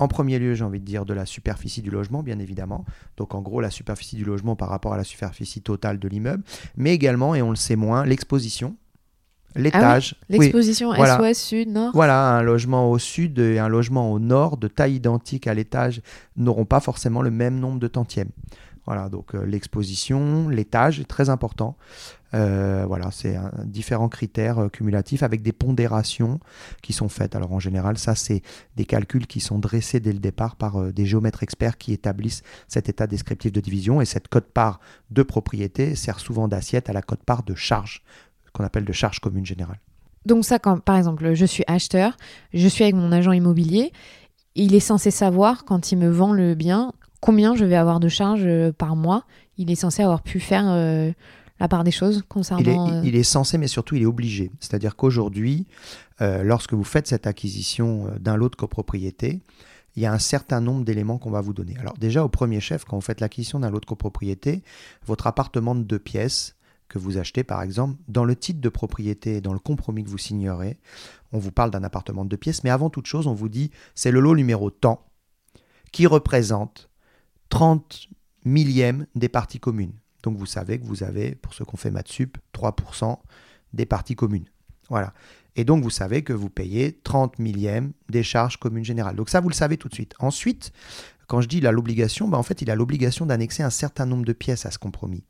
en 0.00 0.08
premier 0.08 0.40
lieu, 0.40 0.54
j'ai 0.54 0.64
envie 0.64 0.80
de 0.80 0.84
dire 0.84 1.04
de 1.04 1.14
la 1.14 1.24
superficie 1.24 1.82
du 1.82 1.90
logement, 1.90 2.24
bien 2.24 2.40
évidemment. 2.40 2.84
Donc 3.16 3.34
en 3.34 3.42
gros, 3.42 3.60
la 3.60 3.70
superficie 3.70 4.16
du 4.16 4.24
logement 4.24 4.56
par 4.56 4.68
rapport 4.68 4.92
à 4.92 4.96
la 4.96 5.04
superficie 5.04 5.60
totale 5.60 5.98
de 5.98 6.08
l'immeuble. 6.08 6.42
Mais 6.76 6.94
également, 6.94 7.34
et 7.34 7.42
on 7.42 7.50
le 7.50 7.56
sait 7.56 7.76
moins, 7.76 8.04
l'exposition. 8.04 8.76
L'étage. 9.56 10.14
Ah 10.20 10.24
L'exposition 10.30 10.94
est 10.94 11.34
sud, 11.34 11.70
nord 11.70 11.90
Voilà, 11.94 12.36
un 12.36 12.42
logement 12.42 12.90
au 12.90 12.98
sud 12.98 13.38
et 13.38 13.58
un 13.58 13.68
logement 13.68 14.12
au 14.12 14.18
nord 14.18 14.56
de 14.56 14.68
taille 14.68 14.94
identique 14.94 15.46
à 15.46 15.54
l'étage 15.54 16.02
n'auront 16.36 16.66
pas 16.66 16.80
forcément 16.80 17.22
le 17.22 17.30
même 17.30 17.58
nombre 17.58 17.78
de 17.78 17.88
tantièmes. 17.88 18.30
Voilà, 18.88 19.10
donc 19.10 19.34
euh, 19.34 19.44
l'exposition, 19.44 20.48
l'étage 20.48 20.98
est 20.98 21.04
très 21.04 21.28
important. 21.28 21.76
Euh, 22.32 22.86
voilà, 22.88 23.10
c'est 23.10 23.36
différents 23.66 24.08
critères 24.08 24.58
euh, 24.60 24.68
cumulatifs 24.70 25.22
avec 25.22 25.42
des 25.42 25.52
pondérations 25.52 26.40
qui 26.80 26.94
sont 26.94 27.10
faites. 27.10 27.36
Alors 27.36 27.52
en 27.52 27.60
général, 27.60 27.98
ça, 27.98 28.14
c'est 28.14 28.40
des 28.76 28.86
calculs 28.86 29.26
qui 29.26 29.40
sont 29.40 29.58
dressés 29.58 30.00
dès 30.00 30.14
le 30.14 30.20
départ 30.20 30.56
par 30.56 30.90
des 30.90 31.04
géomètres 31.04 31.42
experts 31.42 31.76
qui 31.76 31.92
établissent 31.92 32.42
cet 32.66 32.88
état 32.88 33.06
descriptif 33.06 33.52
de 33.52 33.60
division. 33.60 34.00
Et 34.00 34.06
cette 34.06 34.28
cote-part 34.28 34.80
de 35.10 35.22
propriété 35.22 35.94
sert 35.94 36.18
souvent 36.18 36.48
d'assiette 36.48 36.88
à 36.88 36.94
la 36.94 37.02
cote-part 37.02 37.42
de 37.42 37.54
charge 37.54 38.02
qu'on 38.54 38.64
appelle 38.64 38.86
de 38.86 38.92
charges 38.94 39.20
communes 39.20 39.44
générales. 39.44 39.80
Donc 40.24 40.46
ça, 40.46 40.58
quand 40.58 40.80
par 40.80 40.96
exemple, 40.96 41.34
je 41.34 41.44
suis 41.44 41.64
acheteur, 41.66 42.16
je 42.54 42.68
suis 42.68 42.84
avec 42.84 42.94
mon 42.94 43.12
agent 43.12 43.32
immobilier, 43.32 43.92
il 44.54 44.74
est 44.74 44.80
censé 44.80 45.10
savoir 45.10 45.66
quand 45.66 45.92
il 45.92 45.98
me 45.98 46.08
vend 46.08 46.32
le 46.32 46.54
bien 46.54 46.94
combien 47.20 47.54
je 47.54 47.64
vais 47.64 47.76
avoir 47.76 48.00
de 48.00 48.08
charges 48.08 48.46
euh, 48.46 48.72
par 48.72 48.96
mois. 48.96 49.24
Il 49.56 49.70
est 49.70 49.76
censé 49.76 50.02
avoir 50.02 50.22
pu 50.22 50.40
faire 50.40 50.64
euh, 50.66 51.12
la 51.60 51.68
part 51.68 51.84
des 51.84 51.90
choses 51.90 52.22
concernant. 52.28 52.88
Il 52.88 53.06
est, 53.06 53.08
il 53.08 53.16
est, 53.16 53.22
censé, 53.24 53.58
mais 53.58 53.68
surtout 53.68 53.96
il 53.96 54.02
est 54.02 54.06
obligé. 54.06 54.50
C'est-à-dire 54.60 54.96
qu'aujourd'hui, 54.96 55.66
euh, 56.20 56.42
lorsque 56.42 56.74
vous 56.74 56.84
faites 56.84 57.06
cette 57.06 57.26
acquisition 57.26 58.08
d'un 58.20 58.36
lot 58.36 58.48
de 58.48 58.56
copropriété, 58.56 59.40
il 59.96 60.02
y 60.02 60.06
a 60.06 60.12
un 60.12 60.18
certain 60.18 60.60
nombre 60.60 60.84
d'éléments 60.84 61.18
qu'on 61.18 61.30
va 61.30 61.40
vous 61.40 61.52
donner. 61.52 61.76
Alors 61.78 61.94
déjà, 61.98 62.24
au 62.24 62.28
premier 62.28 62.60
chef, 62.60 62.84
quand 62.84 62.96
vous 62.96 63.02
faites 63.02 63.20
l'acquisition 63.20 63.58
d'un 63.58 63.70
lot 63.70 63.80
de 63.80 63.86
copropriété, 63.86 64.62
votre 65.04 65.26
appartement 65.26 65.74
de 65.74 65.82
deux 65.82 65.98
pièces 65.98 66.54
que 66.88 66.98
vous 66.98 67.18
achetez, 67.18 67.44
par 67.44 67.62
exemple, 67.62 67.96
dans 68.06 68.24
le 68.24 68.36
titre 68.36 68.60
de 68.60 68.68
propriété, 68.68 69.40
dans 69.40 69.52
le 69.52 69.58
compromis 69.58 70.04
que 70.04 70.08
vous 70.08 70.18
signerez, 70.18 70.78
on 71.32 71.38
vous 71.38 71.50
parle 71.50 71.70
d'un 71.70 71.84
appartement 71.84 72.24
de 72.24 72.30
deux 72.30 72.36
pièces, 72.36 72.64
mais 72.64 72.70
avant 72.70 72.90
toute 72.90 73.06
chose, 73.06 73.26
on 73.26 73.34
vous 73.34 73.48
dit 73.48 73.70
c'est 73.94 74.10
le 74.10 74.20
lot 74.20 74.36
numéro 74.36 74.70
tant 74.70 75.04
qui 75.92 76.06
représente 76.06 76.87
30 77.48 78.08
millièmes 78.44 79.06
des 79.14 79.28
parties 79.28 79.60
communes. 79.60 79.94
Donc 80.22 80.36
vous 80.36 80.46
savez 80.46 80.78
que 80.78 80.84
vous 80.84 81.02
avez, 81.02 81.34
pour 81.34 81.54
ceux 81.54 81.64
qu'on 81.64 81.76
fait 81.76 81.90
maths 81.90 82.08
sup, 82.08 82.38
3% 82.54 83.18
des 83.72 83.86
parties 83.86 84.16
communes. 84.16 84.46
Voilà. 84.88 85.12
Et 85.56 85.64
donc, 85.64 85.82
vous 85.82 85.90
savez 85.90 86.22
que 86.22 86.32
vous 86.32 86.50
payez 86.50 86.92
30 87.02 87.40
millièmes 87.40 87.92
des 88.08 88.22
charges 88.22 88.58
communes 88.58 88.84
générales. 88.84 89.16
Donc 89.16 89.28
ça, 89.28 89.40
vous 89.40 89.48
le 89.48 89.54
savez 89.54 89.76
tout 89.76 89.88
de 89.88 89.94
suite. 89.94 90.14
Ensuite, 90.20 90.72
quand 91.26 91.40
je 91.40 91.48
dis 91.48 91.58
il 91.58 91.66
a 91.66 91.72
l'obligation, 91.72 92.28
ben 92.28 92.38
en 92.38 92.44
fait, 92.44 92.62
il 92.62 92.70
a 92.70 92.76
l'obligation 92.76 93.26
d'annexer 93.26 93.64
un 93.64 93.70
certain 93.70 94.06
nombre 94.06 94.24
de 94.24 94.32
pièces 94.32 94.66
à 94.66 94.70
ce 94.70 94.78
compromis. 94.78 95.24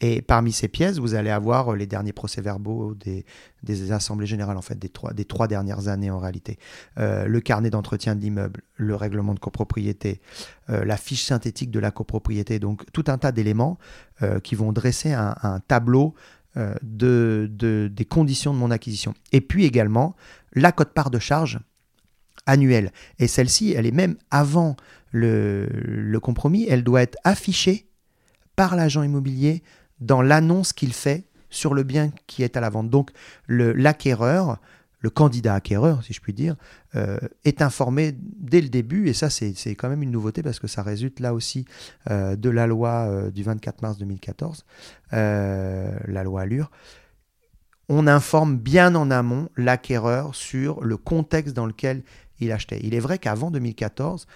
Et 0.00 0.20
parmi 0.20 0.52
ces 0.52 0.68
pièces, 0.68 0.98
vous 0.98 1.14
allez 1.14 1.30
avoir 1.30 1.76
les 1.76 1.86
derniers 1.86 2.12
procès-verbaux 2.12 2.94
des, 2.94 3.24
des, 3.62 3.92
assemblées 3.92 4.26
générales, 4.26 4.56
en 4.56 4.62
fait, 4.62 4.78
des 4.78 4.88
trois, 4.88 5.12
des 5.12 5.24
trois 5.24 5.46
dernières 5.46 5.88
années 5.88 6.10
en 6.10 6.18
réalité. 6.18 6.58
Euh, 6.98 7.26
le 7.26 7.40
carnet 7.40 7.70
d'entretien 7.70 8.16
de 8.16 8.20
l'immeuble, 8.20 8.62
le 8.76 8.96
règlement 8.96 9.34
de 9.34 9.38
copropriété, 9.38 10.20
euh, 10.70 10.84
la 10.84 10.96
fiche 10.96 11.24
synthétique 11.24 11.70
de 11.70 11.78
la 11.78 11.90
copropriété, 11.90 12.58
donc 12.58 12.84
tout 12.92 13.04
un 13.08 13.18
tas 13.18 13.32
d'éléments 13.32 13.78
euh, 14.22 14.40
qui 14.40 14.54
vont 14.54 14.72
dresser 14.72 15.12
un, 15.12 15.60
tableau 15.66 16.14
euh, 16.56 16.74
de, 16.82 17.48
des 17.92 18.04
conditions 18.04 18.52
de 18.52 18.58
mon 18.58 18.70
acquisition. 18.70 19.14
Et 19.32 19.40
puis 19.40 19.64
également 19.64 20.14
la 20.52 20.72
cote-part 20.72 21.10
de 21.10 21.18
charge 21.18 21.60
annuelle. 22.46 22.92
Et 23.18 23.26
celle-ci, 23.26 23.72
elle 23.72 23.86
est 23.86 23.92
même 23.92 24.16
avant 24.30 24.76
le, 25.10 25.66
le 25.72 26.20
compromis, 26.20 26.66
elle 26.68 26.84
doit 26.84 27.02
être 27.02 27.18
affichée 27.24 27.88
par 28.56 28.76
l'agent 28.76 29.02
immobilier 29.02 29.62
dans 30.06 30.22
l'annonce 30.22 30.72
qu'il 30.72 30.92
fait 30.92 31.24
sur 31.50 31.74
le 31.74 31.82
bien 31.82 32.10
qui 32.26 32.42
est 32.42 32.56
à 32.56 32.60
la 32.60 32.70
vente. 32.70 32.90
Donc 32.90 33.10
l'acquéreur 33.48 34.58
le 35.02 35.10
candidat 35.10 35.54
acquéreur, 35.54 36.02
si 36.02 36.12
je 36.12 36.20
puis 36.20 36.32
dire, 36.32 36.56
euh, 36.94 37.18
est 37.44 37.60
informé 37.60 38.14
dès 38.16 38.60
le 38.60 38.68
début, 38.68 39.08
et 39.08 39.12
ça 39.12 39.28
c'est 39.30 39.74
quand 39.74 39.88
même 39.88 40.02
une 40.02 40.12
nouveauté 40.12 40.42
parce 40.42 40.60
que 40.60 40.68
ça 40.68 40.82
résulte 40.82 41.20
là 41.20 41.34
aussi 41.34 41.66
euh, 42.08 42.36
de 42.36 42.48
la 42.48 42.66
loi 42.66 43.08
euh, 43.08 43.30
du 43.30 43.42
24 43.42 43.82
mars 43.82 43.98
2014, 43.98 44.64
la 45.10 46.22
loi 46.24 46.42
Allure. 46.42 46.70
On 47.88 48.06
informe 48.06 48.56
bien 48.56 48.94
en 48.94 49.10
amont 49.10 49.48
l'acquéreur 49.56 50.34
sur 50.36 50.82
le 50.82 50.96
contexte 50.96 51.54
dans 51.54 51.66
lequel 51.66 52.02
il 52.38 52.52
achetait. 52.52 52.80
Il 52.82 52.94
est 52.94 53.00
vrai 53.00 53.18
qu'avant 53.18 53.50
2014, 53.50 54.26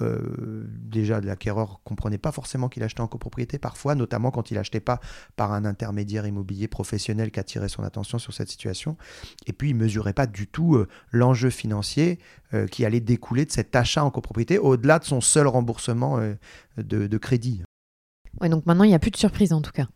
euh, 0.00 0.64
déjà 0.66 1.20
l'acquéreur 1.20 1.80
comprenait 1.84 2.18
pas 2.18 2.32
forcément 2.32 2.68
qu'il 2.68 2.82
achetait 2.82 3.00
en 3.00 3.06
copropriété 3.06 3.58
parfois, 3.58 3.94
notamment 3.94 4.30
quand 4.30 4.50
il 4.50 4.58
achetait 4.58 4.80
pas 4.80 5.00
par 5.36 5.52
un 5.52 5.64
intermédiaire 5.64 6.26
immobilier 6.26 6.66
professionnel 6.68 7.30
qui 7.30 7.38
attirait 7.38 7.68
son 7.68 7.84
attention 7.84 8.18
sur 8.18 8.32
cette 8.32 8.48
situation. 8.48 8.96
Et 9.46 9.52
puis 9.52 9.70
il 9.70 9.74
mesurait 9.74 10.12
pas 10.12 10.26
du 10.26 10.48
tout 10.48 10.74
euh, 10.74 10.88
l'enjeu 11.10 11.50
financier 11.50 12.18
euh, 12.54 12.66
qui 12.66 12.84
allait 12.84 13.00
découler 13.00 13.44
de 13.44 13.52
cet 13.52 13.76
achat 13.76 14.04
en 14.04 14.10
copropriété 14.10 14.58
au-delà 14.58 14.98
de 14.98 15.04
son 15.04 15.20
seul 15.20 15.46
remboursement 15.46 16.18
de, 16.76 17.18
crédit. 17.18 17.62
Ouais, 18.40 18.48
donc 18.48 18.66
maintenant 18.66 18.84
il 18.84 18.88
n'y 18.88 18.94
a 18.94 18.98
plus 18.98 19.10
de 19.10 19.16
surprise 19.16 19.52
en 19.52 19.62
tout 19.62 19.72
cas 19.72 19.86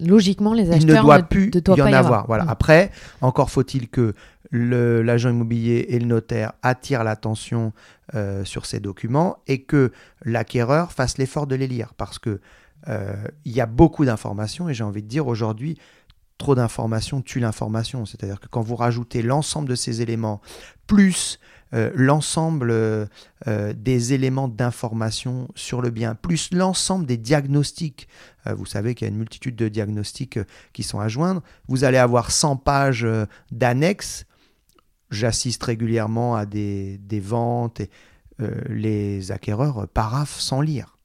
logiquement, 0.00 0.52
les 0.52 0.70
acheteurs 0.70 0.96
il 0.96 0.98
ne 0.98 1.02
doit 1.02 1.22
plus 1.22 1.50
y 1.54 1.82
en 1.82 1.92
avoir. 1.92 2.26
Voilà. 2.26 2.44
Mm. 2.44 2.48
Après, 2.48 2.90
encore 3.20 3.50
faut-il 3.50 3.88
que 3.88 4.14
l'agent 4.52 5.30
immobilier 5.30 5.86
et 5.88 5.98
le 5.98 6.06
notaire 6.06 6.52
attirent 6.62 7.04
l'attention 7.04 7.72
euh, 8.14 8.44
sur 8.44 8.66
ces 8.66 8.80
documents 8.80 9.38
et 9.46 9.62
que 9.62 9.92
l'acquéreur 10.24 10.92
fasse 10.92 11.18
l'effort 11.18 11.46
de 11.46 11.56
les 11.56 11.66
lire 11.66 11.94
parce 11.94 12.18
que 12.18 12.40
euh, 12.88 13.14
il 13.44 13.52
y 13.52 13.60
a 13.60 13.66
beaucoup 13.66 14.04
d'informations 14.04 14.68
et 14.68 14.74
j'ai 14.74 14.84
envie 14.84 15.02
de 15.02 15.08
dire 15.08 15.26
aujourd'hui 15.26 15.78
trop 16.38 16.54
d'informations 16.54 17.22
tue 17.22 17.40
l'information. 17.40 18.06
C'est-à-dire 18.06 18.38
que 18.40 18.46
quand 18.46 18.60
vous 18.60 18.76
rajoutez 18.76 19.22
l'ensemble 19.22 19.68
de 19.68 19.74
ces 19.74 20.02
éléments 20.02 20.40
plus 20.86 21.40
euh, 21.74 21.90
l'ensemble 21.94 22.70
euh, 22.70 23.06
euh, 23.48 23.72
des 23.72 24.12
éléments 24.12 24.48
d'information 24.48 25.48
sur 25.54 25.82
le 25.82 25.90
bien, 25.90 26.14
plus 26.14 26.50
l'ensemble 26.52 27.06
des 27.06 27.16
diagnostics. 27.16 28.08
vous 28.56 28.66
savez 28.66 28.94
qu'il 28.94 29.06
y 29.06 29.10
a 29.10 29.12
une 29.12 29.18
multitude 29.18 29.56
de 29.56 29.68
diagnostics 29.68 30.38
qui 30.72 30.84
sont 30.84 31.00
à 31.00 31.08
joindre. 31.08 31.42
Vous 31.66 31.82
allez 31.82 31.98
avoir 31.98 32.30
100 32.30 32.56
pages 32.56 33.06
d'annexes. 33.50 34.24
J'assiste 35.10 35.64
régulièrement 35.64 36.36
à 36.36 36.46
des, 36.46 36.98
des 36.98 37.18
ventes 37.18 37.80
et 37.80 37.90
les 38.68 39.32
acquéreurs 39.32 39.88
paraffent 39.88 40.38
sans 40.38 40.60
lire. 40.60 40.96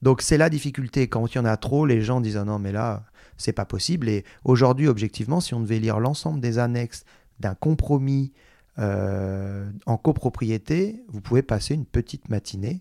Donc 0.00 0.22
c'est 0.22 0.38
la 0.38 0.48
difficulté. 0.48 1.08
Quand 1.08 1.26
il 1.26 1.36
y 1.36 1.40
en 1.40 1.44
a 1.44 1.58
trop, 1.58 1.84
les 1.84 2.00
gens 2.00 2.22
disent 2.22 2.38
ah 2.38 2.44
non 2.44 2.58
mais 2.58 2.72
là 2.72 3.04
c'est 3.36 3.52
pas 3.52 3.64
possible. 3.64 4.08
Et 4.08 4.24
aujourd'hui, 4.44 4.88
objectivement, 4.88 5.40
si 5.40 5.54
on 5.54 5.60
devait 5.60 5.78
lire 5.78 6.00
l'ensemble 6.00 6.40
des 6.40 6.58
annexes 6.58 7.04
d'un 7.40 7.54
compromis 7.54 8.32
euh, 8.78 9.70
en 9.86 9.96
copropriété, 9.96 11.02
vous 11.08 11.20
pouvez 11.20 11.42
passer 11.42 11.74
une 11.74 11.86
petite 11.86 12.28
matinée 12.28 12.80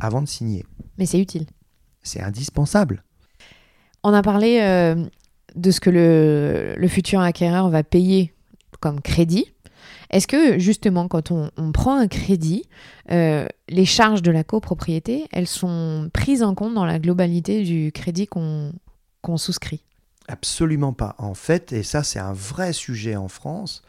avant 0.00 0.22
de 0.22 0.28
signer. 0.28 0.64
Mais 0.98 1.06
c'est 1.06 1.20
utile. 1.20 1.46
C'est 2.02 2.20
indispensable. 2.20 3.02
On 4.02 4.12
a 4.12 4.22
parlé 4.22 4.60
euh, 4.60 5.04
de 5.56 5.70
ce 5.70 5.80
que 5.80 5.90
le, 5.90 6.88
futur 6.88 7.20
acquéreur 7.20 7.68
va 7.68 7.82
payer 7.82 8.32
comme 8.80 9.00
crédit. 9.00 9.46
Est-ce 10.10 10.26
que 10.26 10.58
justement, 10.58 11.08
quand 11.08 11.32
on, 11.32 11.72
prend 11.72 11.96
un 11.96 12.06
crédit, 12.06 12.68
euh, 13.10 13.46
les 13.68 13.84
charges 13.84 14.22
de 14.22 14.30
la 14.30 14.44
copropriété, 14.44 15.26
elles 15.32 15.46
sont 15.46 16.10
prises 16.12 16.42
en 16.42 16.54
compte 16.54 16.74
dans 16.74 16.84
la 16.84 16.98
globalité 16.98 17.64
du 17.64 17.90
crédit 17.92 18.26
qu'on 18.26 18.72
souscrit? 19.36 19.82
Absolument 20.28 20.92
pas. 20.92 21.16
En 21.18 21.34
fait, 21.34 21.72
et 21.72 21.82
ça 21.82 22.02
c'est 22.02 22.18
un 22.18 22.32
vrai 22.32 22.72
sujet 22.72 23.16
en 23.16 23.28
France, 23.28 23.82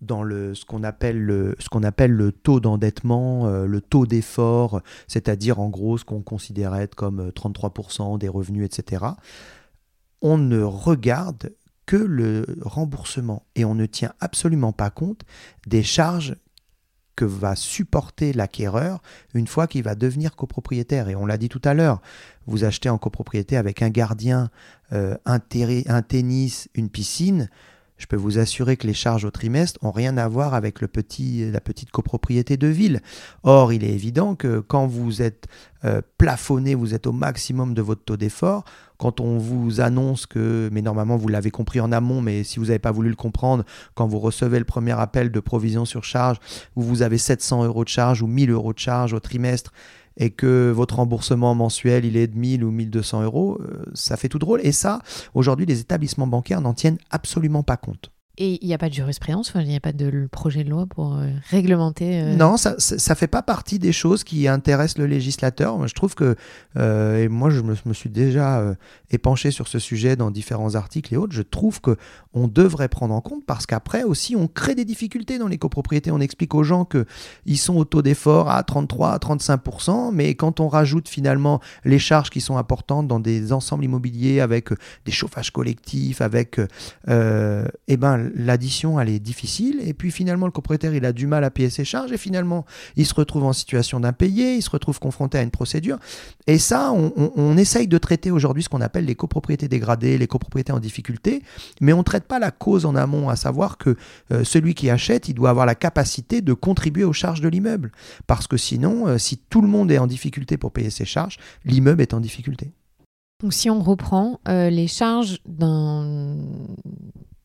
dans 0.00 0.22
le, 0.22 0.54
ce 0.54 0.64
qu'on 0.64 0.84
appelle, 0.84 1.20
le, 1.20 1.56
appelle 1.84 2.12
le 2.12 2.32
taux 2.32 2.60
d'endettement, 2.60 3.46
euh, 3.46 3.66
le 3.66 3.80
taux 3.80 4.06
d'effort, 4.06 4.80
c'est-à-dire 5.06 5.58
en 5.58 5.68
gros 5.68 5.98
ce 5.98 6.04
qu'on 6.04 6.22
considérait 6.22 6.88
comme 6.88 7.30
33% 7.30 8.14
euh, 8.14 8.18
des 8.18 8.28
revenus, 8.28 8.64
etc. 8.64 9.04
On 10.22 10.38
ne 10.38 10.62
regarde 10.62 11.52
que 11.86 11.96
le 11.96 12.44
remboursement 12.60 13.46
et 13.54 13.64
on 13.64 13.74
ne 13.74 13.86
tient 13.86 14.12
absolument 14.20 14.72
pas 14.72 14.90
compte 14.90 15.22
des 15.66 15.82
charges 15.82 16.36
que 17.16 17.24
va 17.24 17.56
supporter 17.56 18.32
l'acquéreur 18.32 19.02
une 19.34 19.48
fois 19.48 19.66
qu'il 19.66 19.82
va 19.82 19.96
devenir 19.96 20.36
copropriétaire. 20.36 21.08
Et 21.08 21.16
on 21.16 21.26
l'a 21.26 21.36
dit 21.36 21.48
tout 21.48 21.62
à 21.64 21.74
l'heure, 21.74 22.00
vous 22.46 22.62
achetez 22.62 22.88
en 22.88 22.98
copropriété 22.98 23.56
avec 23.56 23.82
un 23.82 23.90
gardien, 23.90 24.50
euh, 24.92 25.16
un, 25.26 25.40
un 25.88 26.02
tennis, 26.02 26.68
une 26.74 26.88
piscine, 26.90 27.50
je 27.98 28.06
peux 28.06 28.16
vous 28.16 28.38
assurer 28.38 28.76
que 28.76 28.86
les 28.86 28.94
charges 28.94 29.24
au 29.24 29.30
trimestre 29.30 29.78
n'ont 29.82 29.90
rien 29.90 30.16
à 30.16 30.28
voir 30.28 30.54
avec 30.54 30.80
le 30.80 30.88
petit, 30.88 31.50
la 31.50 31.60
petite 31.60 31.90
copropriété 31.90 32.56
de 32.56 32.68
ville. 32.68 33.02
Or, 33.42 33.72
il 33.72 33.84
est 33.84 33.92
évident 33.92 34.36
que 34.36 34.60
quand 34.60 34.86
vous 34.86 35.20
êtes 35.20 35.46
euh, 35.84 36.00
plafonné, 36.16 36.74
vous 36.74 36.94
êtes 36.94 37.06
au 37.06 37.12
maximum 37.12 37.74
de 37.74 37.82
votre 37.82 38.04
taux 38.04 38.16
d'effort, 38.16 38.64
quand 38.98 39.20
on 39.20 39.38
vous 39.38 39.80
annonce 39.80 40.26
que, 40.26 40.68
mais 40.72 40.82
normalement 40.82 41.16
vous 41.16 41.28
l'avez 41.28 41.50
compris 41.50 41.80
en 41.80 41.92
amont, 41.92 42.20
mais 42.20 42.44
si 42.44 42.58
vous 42.58 42.66
n'avez 42.66 42.78
pas 42.78 42.90
voulu 42.90 43.10
le 43.10 43.16
comprendre, 43.16 43.64
quand 43.94 44.06
vous 44.06 44.18
recevez 44.18 44.58
le 44.58 44.64
premier 44.64 44.98
appel 44.98 45.30
de 45.30 45.40
provision 45.40 45.84
sur 45.84 46.04
charge, 46.04 46.38
où 46.76 46.82
vous 46.82 47.02
avez 47.02 47.18
700 47.18 47.64
euros 47.64 47.84
de 47.84 47.88
charge 47.88 48.22
ou 48.22 48.26
1000 48.26 48.50
euros 48.50 48.72
de 48.72 48.78
charge 48.78 49.12
au 49.12 49.20
trimestre, 49.20 49.72
et 50.18 50.30
que 50.30 50.70
votre 50.70 50.96
remboursement 50.96 51.54
mensuel 51.54 52.04
il 52.04 52.16
est 52.16 52.26
de 52.26 52.36
1000 52.36 52.64
ou 52.64 52.70
1200 52.70 53.22
euros, 53.22 53.58
euh, 53.60 53.84
ça 53.94 54.16
fait 54.16 54.28
tout 54.28 54.38
drôle. 54.38 54.60
Et 54.64 54.72
ça, 54.72 55.00
aujourd'hui, 55.34 55.64
les 55.64 55.80
établissements 55.80 56.26
bancaires 56.26 56.60
n'en 56.60 56.74
tiennent 56.74 56.98
absolument 57.10 57.62
pas 57.62 57.76
compte. 57.76 58.10
Et 58.40 58.60
il 58.62 58.68
n'y 58.68 58.74
a 58.74 58.78
pas 58.78 58.88
de 58.88 58.94
jurisprudence, 58.94 59.50
il 59.56 59.66
n'y 59.66 59.74
a 59.74 59.80
pas 59.80 59.90
de 59.90 60.28
projet 60.30 60.62
de 60.62 60.70
loi 60.70 60.86
pour 60.86 61.16
euh, 61.16 61.26
réglementer. 61.50 62.20
Euh, 62.20 62.36
non, 62.36 62.56
ça 62.56 62.76
ne 62.78 63.14
fait 63.16 63.26
pas 63.26 63.42
partie 63.42 63.80
des 63.80 63.90
choses 63.90 64.22
qui 64.22 64.46
intéressent 64.46 64.98
le 64.98 65.06
législateur. 65.06 65.88
Je 65.88 65.92
trouve 65.92 66.14
que, 66.14 66.36
euh, 66.76 67.24
et 67.24 67.28
moi 67.28 67.50
je 67.50 67.62
me, 67.62 67.74
suis 67.92 68.10
déjà 68.10 68.76
épanché 69.10 69.50
sur 69.50 69.66
ce 69.66 69.80
sujet 69.80 70.14
dans 70.14 70.30
différents 70.30 70.76
articles 70.76 71.12
et 71.12 71.16
autres, 71.16 71.32
je 71.32 71.42
trouve 71.42 71.80
que 71.80 71.96
on 72.32 72.46
devrait 72.46 72.88
prendre 72.88 73.12
en 73.12 73.20
compte 73.20 73.44
parce 73.44 73.66
qu'après 73.66 74.04
aussi 74.04 74.36
on 74.36 74.46
crée 74.46 74.76
des 74.76 74.84
difficultés 74.84 75.38
dans 75.38 75.48
les 75.48 75.58
copropriétés. 75.58 76.12
On 76.12 76.20
explique 76.20 76.54
aux 76.54 76.62
gens 76.62 76.84
qu'ils 76.84 77.58
sont 77.58 77.74
au 77.74 77.84
taux 77.84 78.02
d'effort 78.02 78.50
à 78.50 78.62
33 78.62 79.10
à 79.14 79.18
35%, 79.18 80.12
mais 80.12 80.36
quand 80.36 80.60
on 80.60 80.68
rajoute 80.68 81.08
finalement 81.08 81.60
les 81.84 81.98
charges 81.98 82.30
qui 82.30 82.40
sont 82.40 82.56
importantes 82.56 83.08
dans 83.08 83.18
des 83.18 83.52
ensembles 83.52 83.84
immobiliers 83.84 84.38
avec 84.38 84.68
des 85.06 85.12
chauffages 85.12 85.50
collectifs, 85.50 86.20
avec, 86.20 86.60
eh 87.08 87.96
ben, 87.96 88.27
l'addition, 88.34 89.00
elle 89.00 89.08
est 89.08 89.18
difficile. 89.18 89.80
Et 89.84 89.94
puis 89.94 90.10
finalement, 90.10 90.46
le 90.46 90.52
propriétaire, 90.52 90.94
il 90.94 91.04
a 91.04 91.12
du 91.12 91.26
mal 91.26 91.44
à 91.44 91.50
payer 91.50 91.70
ses 91.70 91.84
charges. 91.84 92.12
Et 92.12 92.16
finalement, 92.16 92.64
il 92.96 93.06
se 93.06 93.14
retrouve 93.14 93.44
en 93.44 93.52
situation 93.52 94.00
d'impayé, 94.00 94.56
il 94.56 94.62
se 94.62 94.70
retrouve 94.70 94.98
confronté 94.98 95.38
à 95.38 95.42
une 95.42 95.50
procédure. 95.50 95.98
Et 96.46 96.58
ça, 96.58 96.92
on, 96.92 97.56
essaye 97.56 97.88
de 97.88 97.98
traiter 97.98 98.30
aujourd'hui 98.30 98.62
ce 98.62 98.68
qu'on 98.68 98.80
appelle 98.80 99.04
les 99.04 99.14
copropriétés 99.14 99.68
dégradées, 99.68 100.16
les 100.16 100.26
copropriétés 100.26 100.72
en 100.72 100.80
difficulté. 100.80 101.42
Mais 101.80 101.92
on 101.92 101.98
ne 101.98 102.02
traite 102.02 102.24
pas 102.24 102.38
la 102.38 102.50
cause 102.50 102.86
en 102.86 102.94
amont, 102.94 103.28
à 103.28 103.36
savoir 103.36 103.78
que 103.78 103.96
euh, 104.32 104.44
celui 104.44 104.74
qui 104.74 104.90
achète, 104.90 105.28
il 105.28 105.34
doit 105.34 105.50
avoir 105.50 105.66
la 105.66 105.74
capacité 105.74 106.40
de 106.40 106.52
contribuer 106.52 107.04
aux 107.04 107.12
charges 107.12 107.40
de 107.40 107.48
l'immeuble. 107.48 107.92
Parce 108.26 108.46
que 108.46 108.56
sinon, 108.56 109.08
euh, 109.08 109.18
si 109.18 109.38
tout 109.38 109.60
le 109.60 109.68
monde 109.68 109.90
est 109.90 109.98
en 109.98 110.06
difficulté 110.06 110.56
pour 110.56 110.72
payer 110.72 110.90
ses 110.90 111.04
charges, 111.04 111.38
l'immeuble 111.64 112.02
est 112.02 112.14
en 112.14 112.20
difficulté. 112.20 112.72
Donc 113.40 113.52
si 113.52 113.70
on 113.70 113.80
reprend 113.80 114.40
euh, 114.48 114.68
les 114.68 114.88
charges 114.88 115.38
d'un 115.46 116.38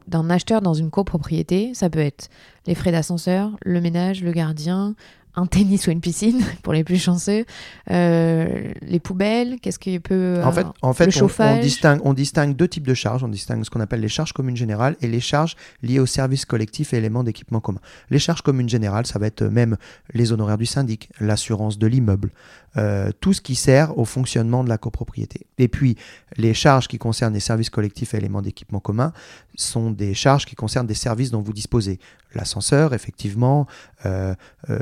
d'un 0.08 0.30
acheteur 0.30 0.62
dans 0.62 0.74
une 0.74 0.90
copropriété, 0.90 1.74
ça 1.74 1.90
peut 1.90 2.00
être 2.00 2.30
les 2.68 2.76
frais 2.76 2.92
d'ascenseur, 2.92 3.52
le 3.62 3.82
ménage, 3.82 4.24
le 4.24 4.32
gardien, 4.32 4.96
un 5.36 5.46
tennis 5.46 5.88
ou 5.88 5.92
une 5.92 6.02
piscine 6.02 6.42
pour 6.64 6.74
les 6.74 6.84
plus 6.84 7.02
chanceux, 7.02 7.46
euh, 7.92 8.72
les 8.82 9.00
poubelles, 9.00 9.60
qu'est-ce 9.62 9.80
qu'il 9.80 10.02
peut 10.02 10.42
en 10.44 10.52
fait, 10.52 10.68
en 10.82 10.94
fait, 10.94 11.06
le 11.06 11.12
chauffage. 11.12 11.58
On, 11.58 11.62
distingue, 11.62 12.00
on 12.04 12.14
distingue 12.14 12.56
deux 12.56 12.68
types 12.68 12.88
de 12.88 12.94
charges. 12.94 13.24
On 13.24 13.28
distingue 13.28 13.64
ce 13.64 13.70
qu'on 13.70 13.80
appelle 13.80 14.02
les 14.02 14.10
charges 14.10 14.34
communes 14.34 14.56
générales 14.56 14.96
et 15.02 15.08
les 15.08 15.20
charges 15.20 15.56
liées 15.82 16.00
aux 16.00 16.06
services 16.06 16.46
collectifs 16.46 16.94
et 16.94 16.98
éléments 16.98 17.24
d'équipement 17.24 17.60
commun. 17.60 17.80
Les 18.10 18.20
charges 18.20 18.42
communes 18.42 18.70
générales, 18.70 19.06
ça 19.06 19.20
va 19.20 19.28
être 19.28 19.44
même 19.44 19.78
les 20.14 20.32
honoraires 20.32 20.58
du 20.58 20.66
syndic, 20.66 21.10
l'assurance 21.20 21.78
de 21.78 21.88
l'immeuble, 21.88 22.32
euh, 22.78 23.12
tout 23.20 23.34
ce 23.34 23.42
qui 23.42 23.56
sert 23.56 23.98
au 23.98 24.06
fonctionnement 24.06 24.64
de 24.64 24.70
la 24.70 24.78
copropriété. 24.78 25.46
Et 25.58 25.68
puis, 25.68 25.96
les 26.38 26.54
charges 26.54 26.88
qui 26.88 26.98
concernent 26.98 27.34
les 27.34 27.40
services 27.40 27.70
collectifs 27.70 28.14
et 28.14 28.18
éléments 28.18 28.42
d'équipement 28.42 28.80
commun 28.80 29.14
sont 29.56 29.92
des 29.92 30.14
charges 30.14 30.46
qui 30.46 30.56
concernent 30.56 30.88
des 30.88 30.94
services 30.94 31.32
dont 31.32 31.42
vous 31.42 31.54
disposez. 31.54 32.00
L'ascenseur, 32.34 32.94
effectivement, 32.96 33.68
euh, 34.06 34.34
euh, 34.70 34.80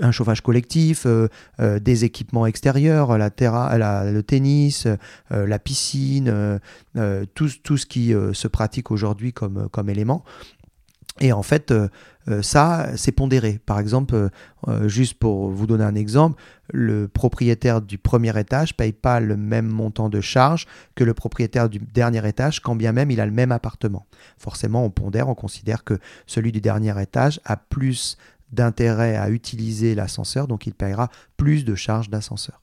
un 0.00 0.10
chauffage 0.10 0.40
collectif, 0.40 1.06
des 1.58 2.04
équipements 2.04 2.46
extérieurs, 2.46 3.18
la 3.18 3.30
la, 3.38 4.10
le 4.10 4.22
tennis, 4.22 4.86
la 5.30 5.58
piscine, 5.58 6.60
tout, 7.34 7.50
tout, 7.62 7.76
ce 7.76 7.86
qui 7.86 8.14
se 8.32 8.48
pratique 8.48 8.90
aujourd'hui 8.90 9.32
comme, 9.32 9.68
comme 9.70 9.90
élément. 9.90 10.24
Et 11.20 11.32
en 11.32 11.44
fait, 11.44 11.70
euh, 11.70 11.88
euh, 12.28 12.42
ça, 12.42 12.88
c'est 12.96 13.12
pondéré. 13.12 13.60
Par 13.64 13.78
exemple, 13.78 14.30
euh, 14.66 14.88
juste 14.88 15.14
pour 15.14 15.50
vous 15.50 15.66
donner 15.66 15.84
un 15.84 15.94
exemple, 15.94 16.42
le 16.72 17.06
propriétaire 17.06 17.80
du 17.80 17.98
premier 17.98 18.36
étage 18.38 18.72
ne 18.72 18.76
paye 18.76 18.92
pas 18.92 19.20
le 19.20 19.36
même 19.36 19.66
montant 19.66 20.08
de 20.08 20.20
charge 20.20 20.66
que 20.96 21.04
le 21.04 21.14
propriétaire 21.14 21.68
du 21.68 21.78
dernier 21.78 22.26
étage, 22.26 22.60
quand 22.60 22.74
bien 22.74 22.90
même 22.92 23.12
il 23.12 23.20
a 23.20 23.26
le 23.26 23.32
même 23.32 23.52
appartement. 23.52 24.06
Forcément, 24.38 24.84
on 24.84 24.90
pondère, 24.90 25.28
on 25.28 25.34
considère 25.34 25.84
que 25.84 25.98
celui 26.26 26.50
du 26.50 26.60
dernier 26.60 27.00
étage 27.00 27.40
a 27.44 27.56
plus 27.56 28.16
d'intérêt 28.52 29.16
à 29.16 29.30
utiliser 29.30 29.94
l'ascenseur, 29.94 30.46
donc 30.48 30.66
il 30.66 30.74
payera 30.74 31.10
plus 31.36 31.64
de 31.64 31.74
charges 31.74 32.10
d'ascenseur. 32.10 32.62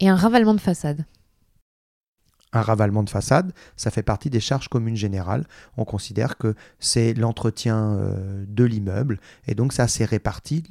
Et 0.00 0.08
un 0.08 0.16
ravalement 0.16 0.54
de 0.54 0.60
façade 0.60 1.04
un 2.54 2.62
ravalement 2.62 3.02
de 3.02 3.10
façade, 3.10 3.52
ça 3.76 3.90
fait 3.90 4.02
partie 4.02 4.30
des 4.30 4.40
charges 4.40 4.68
communes 4.68 4.96
générales. 4.96 5.44
On 5.76 5.84
considère 5.84 6.38
que 6.38 6.54
c'est 6.78 7.12
l'entretien 7.12 7.96
euh, 7.96 8.44
de 8.46 8.64
l'immeuble 8.64 9.18
et 9.46 9.54
donc 9.54 9.72
ça 9.72 9.88
s'est 9.88 10.04
réparti, 10.04 10.62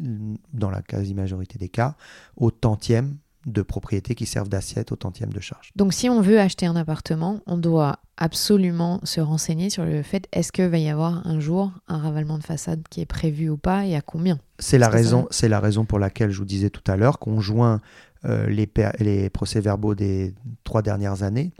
dans 0.53 0.69
la 0.69 0.81
quasi-majorité 0.81 1.59
des 1.59 1.69
cas, 1.69 1.95
au 2.37 2.51
tantième 2.51 3.17
de 3.45 3.61
propriétés 3.61 4.15
qui 4.15 4.25
servent 4.25 4.49
d'assiette 4.49 4.91
au 4.91 4.95
tantième 4.95 5.31
de 5.33 5.39
charge. 5.39 5.71
Donc 5.75 5.93
si 5.93 6.09
on 6.09 6.21
veut 6.21 6.39
acheter 6.39 6.65
un 6.65 6.75
appartement, 6.75 7.41
on 7.45 7.57
doit 7.57 7.99
absolument 8.17 8.99
se 9.03 9.19
renseigner 9.19 9.69
sur 9.69 9.85
le 9.85 10.01
fait 10.03 10.27
est-ce 10.31 10.51
qu'il 10.51 10.67
va 10.67 10.77
y 10.77 10.89
avoir 10.89 11.25
un 11.27 11.39
jour 11.39 11.71
un 11.87 11.97
ravalement 11.97 12.37
de 12.37 12.43
façade 12.43 12.83
qui 12.89 13.01
est 13.01 13.05
prévu 13.05 13.49
ou 13.49 13.57
pas 13.57 13.85
et 13.85 13.95
à 13.95 14.01
combien? 14.01 14.39
C'est 14.59 14.77
la, 14.77 14.89
raison, 14.89 15.27
c'est 15.31 15.49
la 15.49 15.59
raison 15.59 15.85
pour 15.85 15.99
laquelle 15.99 16.31
je 16.31 16.37
vous 16.37 16.45
disais 16.45 16.69
tout 16.69 16.83
à 16.89 16.95
l'heure 16.95 17.19
qu'on 17.19 17.39
joint 17.39 17.81
euh, 18.25 18.47
les, 18.47 18.69
les 18.99 19.29
procès-verbaux 19.29 19.95
des 19.95 20.33
trois 20.63 20.81
dernières 20.81 21.23
années 21.23 21.51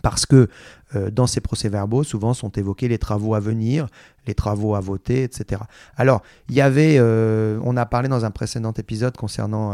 parce 0.00 0.24
que 0.24 0.48
euh, 0.96 1.10
dans 1.10 1.26
ces 1.26 1.40
procès-verbaux, 1.40 2.02
souvent 2.02 2.32
sont 2.32 2.50
évoqués 2.50 2.88
les 2.88 2.98
travaux 2.98 3.34
à 3.34 3.40
venir, 3.40 3.86
les 4.26 4.34
travaux 4.34 4.74
à 4.74 4.80
voter, 4.80 5.22
etc. 5.22 5.62
Alors, 5.96 6.22
il 6.48 6.54
y 6.54 6.62
avait, 6.62 6.96
euh, 6.98 7.60
on 7.62 7.76
a 7.76 7.84
parlé 7.84 8.08
dans 8.08 8.24
un 8.24 8.30
précédent 8.30 8.72
épisode 8.72 9.16
concernant 9.16 9.72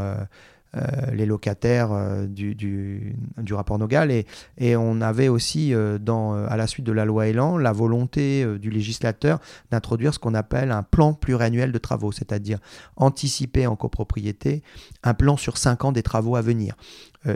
les 1.13 1.27
locataires 1.27 1.91
du, 2.29 2.55
du, 2.55 3.55
rapport 3.55 3.79
Nogal 3.79 4.11
et, 4.11 4.27
et, 4.59 4.77
on 4.77 5.01
avait 5.01 5.29
aussi, 5.29 5.73
dans, 6.01 6.35
à 6.35 6.57
la 6.57 6.67
suite 6.67 6.85
de 6.85 6.93
la 6.93 7.05
loi 7.05 7.27
Elan, 7.29 7.57
la 7.57 7.73
volonté 7.73 8.47
du 8.59 8.71
législateur 8.71 9.41
d'introduire 9.71 10.13
ce 10.13 10.19
qu'on 10.19 10.35
appelle 10.35 10.71
un 10.71 10.83
plan 10.83 11.15
pluriannuel 11.15 11.73
de 11.73 11.79
travaux, 11.79 12.13
c'est-à-dire 12.13 12.59
anticiper 12.97 13.67
en 13.67 13.77
copropriété 13.77 14.63
un 15.03 15.15
plan 15.15 15.37
sur 15.37 15.57
cinq 15.57 15.85
ans 15.85 15.93
des 15.93 16.03
travaux 16.03 16.37
à 16.37 16.43
venir. 16.43 16.75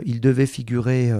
il 0.05 0.21
devait 0.21 0.45
figurer 0.45 1.11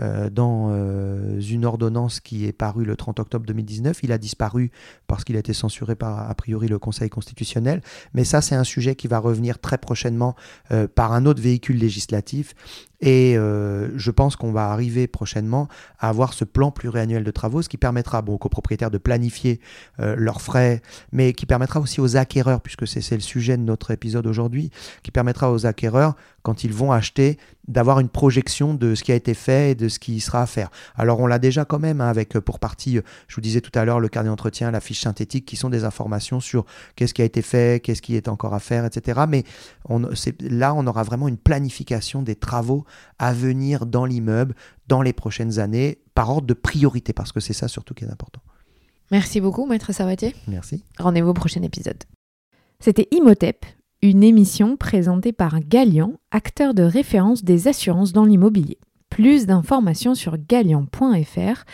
euh, 0.00 0.30
dans 0.30 0.68
euh, 0.70 1.40
une 1.40 1.66
ordonnance 1.66 2.20
qui 2.20 2.46
est 2.46 2.52
parue 2.52 2.84
le 2.84 2.96
30 2.96 3.20
octobre 3.20 3.44
2019. 3.44 3.98
Il 4.02 4.12
a 4.12 4.18
disparu 4.18 4.70
parce 5.06 5.24
qu'il 5.24 5.36
a 5.36 5.40
été 5.40 5.52
censuré 5.52 5.94
par, 5.94 6.30
a 6.30 6.34
priori, 6.34 6.68
le 6.68 6.78
Conseil 6.78 7.10
constitutionnel. 7.10 7.82
Mais 8.14 8.24
ça, 8.24 8.40
c'est 8.40 8.54
un 8.54 8.64
sujet 8.64 8.94
qui 8.94 9.08
va 9.08 9.18
revenir 9.18 9.58
très 9.58 9.76
prochainement 9.76 10.36
euh, 10.70 10.88
par 10.88 11.12
un 11.12 11.26
autre 11.26 11.42
véhicule 11.42 11.59
législatif. 11.68 12.54
Et 13.00 13.34
je 13.34 14.10
pense 14.10 14.36
qu'on 14.36 14.52
va 14.52 14.68
arriver 14.70 15.06
prochainement 15.06 15.68
à 15.98 16.08
avoir 16.08 16.34
ce 16.34 16.44
plan 16.44 16.70
pluriannuel 16.70 17.24
de 17.24 17.30
travaux, 17.30 17.62
ce 17.62 17.68
qui 17.68 17.78
permettra 17.78 18.22
bon, 18.22 18.34
aux 18.34 18.38
copropriétaires 18.38 18.90
de 18.90 18.98
planifier 18.98 19.60
leurs 19.98 20.42
frais, 20.42 20.82
mais 21.12 21.32
qui 21.32 21.46
permettra 21.46 21.80
aussi 21.80 22.00
aux 22.00 22.16
acquéreurs, 22.16 22.60
puisque 22.60 22.86
c'est 22.86 23.14
le 23.14 23.20
sujet 23.20 23.56
de 23.56 23.62
notre 23.62 23.90
épisode 23.90 24.26
aujourd'hui, 24.26 24.70
qui 25.02 25.10
permettra 25.10 25.50
aux 25.50 25.66
acquéreurs, 25.66 26.14
quand 26.42 26.64
ils 26.64 26.72
vont 26.72 26.92
acheter, 26.92 27.38
d'avoir 27.68 28.00
une 28.00 28.08
projection 28.08 28.74
de 28.74 28.94
ce 28.94 29.04
qui 29.04 29.12
a 29.12 29.14
été 29.14 29.34
fait 29.34 29.72
et 29.72 29.74
de 29.74 29.88
ce 29.88 29.98
qui 29.98 30.20
sera 30.20 30.42
à 30.42 30.46
faire. 30.46 30.70
Alors 30.96 31.20
on 31.20 31.26
l'a 31.26 31.38
déjà 31.38 31.64
quand 31.64 31.78
même 31.78 32.00
hein, 32.00 32.08
avec 32.08 32.36
euh, 32.36 32.40
pour 32.40 32.58
partie, 32.58 32.98
euh, 32.98 33.02
je 33.28 33.36
vous 33.36 33.40
disais 33.40 33.60
tout 33.60 33.70
à 33.78 33.84
l'heure, 33.84 34.00
le 34.00 34.08
carnet 34.08 34.28
d'entretien, 34.28 34.70
la 34.70 34.80
fiche 34.80 35.00
synthétique, 35.00 35.46
qui 35.46 35.56
sont 35.56 35.70
des 35.70 35.84
informations 35.84 36.40
sur 36.40 36.64
qu'est-ce 36.96 37.14
qui 37.14 37.22
a 37.22 37.24
été 37.24 37.42
fait, 37.42 37.82
qu'est-ce 37.82 38.02
qui 38.02 38.16
est 38.16 38.28
encore 38.28 38.54
à 38.54 38.60
faire, 38.60 38.84
etc. 38.84 39.20
Mais 39.28 39.44
on, 39.88 40.02
là, 40.40 40.74
on 40.74 40.86
aura 40.86 41.02
vraiment 41.02 41.28
une 41.28 41.36
planification 41.36 42.22
des 42.22 42.34
travaux 42.34 42.84
à 43.18 43.32
venir 43.32 43.86
dans 43.86 44.04
l'immeuble 44.04 44.54
dans 44.86 45.02
les 45.02 45.12
prochaines 45.12 45.58
années 45.58 45.98
par 46.14 46.30
ordre 46.30 46.46
de 46.46 46.54
priorité, 46.54 47.12
parce 47.12 47.32
que 47.32 47.40
c'est 47.40 47.52
ça 47.52 47.68
surtout 47.68 47.94
qui 47.94 48.04
est 48.04 48.10
important. 48.10 48.40
Merci 49.10 49.40
beaucoup, 49.40 49.66
Maître 49.66 49.92
Savatier. 49.92 50.34
Merci. 50.46 50.84
Rendez-vous 50.98 51.30
au 51.30 51.34
prochain 51.34 51.62
épisode. 51.62 52.04
C'était 52.78 53.08
Imotep, 53.10 53.66
une 54.02 54.22
émission 54.22 54.76
présentée 54.76 55.32
par 55.32 55.60
Galian, 55.60 56.14
acteur 56.30 56.74
de 56.74 56.82
référence 56.82 57.44
des 57.44 57.68
assurances 57.68 58.12
dans 58.12 58.24
l'immobilier. 58.24 58.78
Plus 59.10 59.46
d'informations 59.46 60.14
sur 60.14 60.38
galian.fr, 60.38 61.64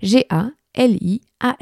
g 0.00 0.26
a 0.30 0.50
l 0.74 0.96
i 1.00 1.20
a. 1.40 1.56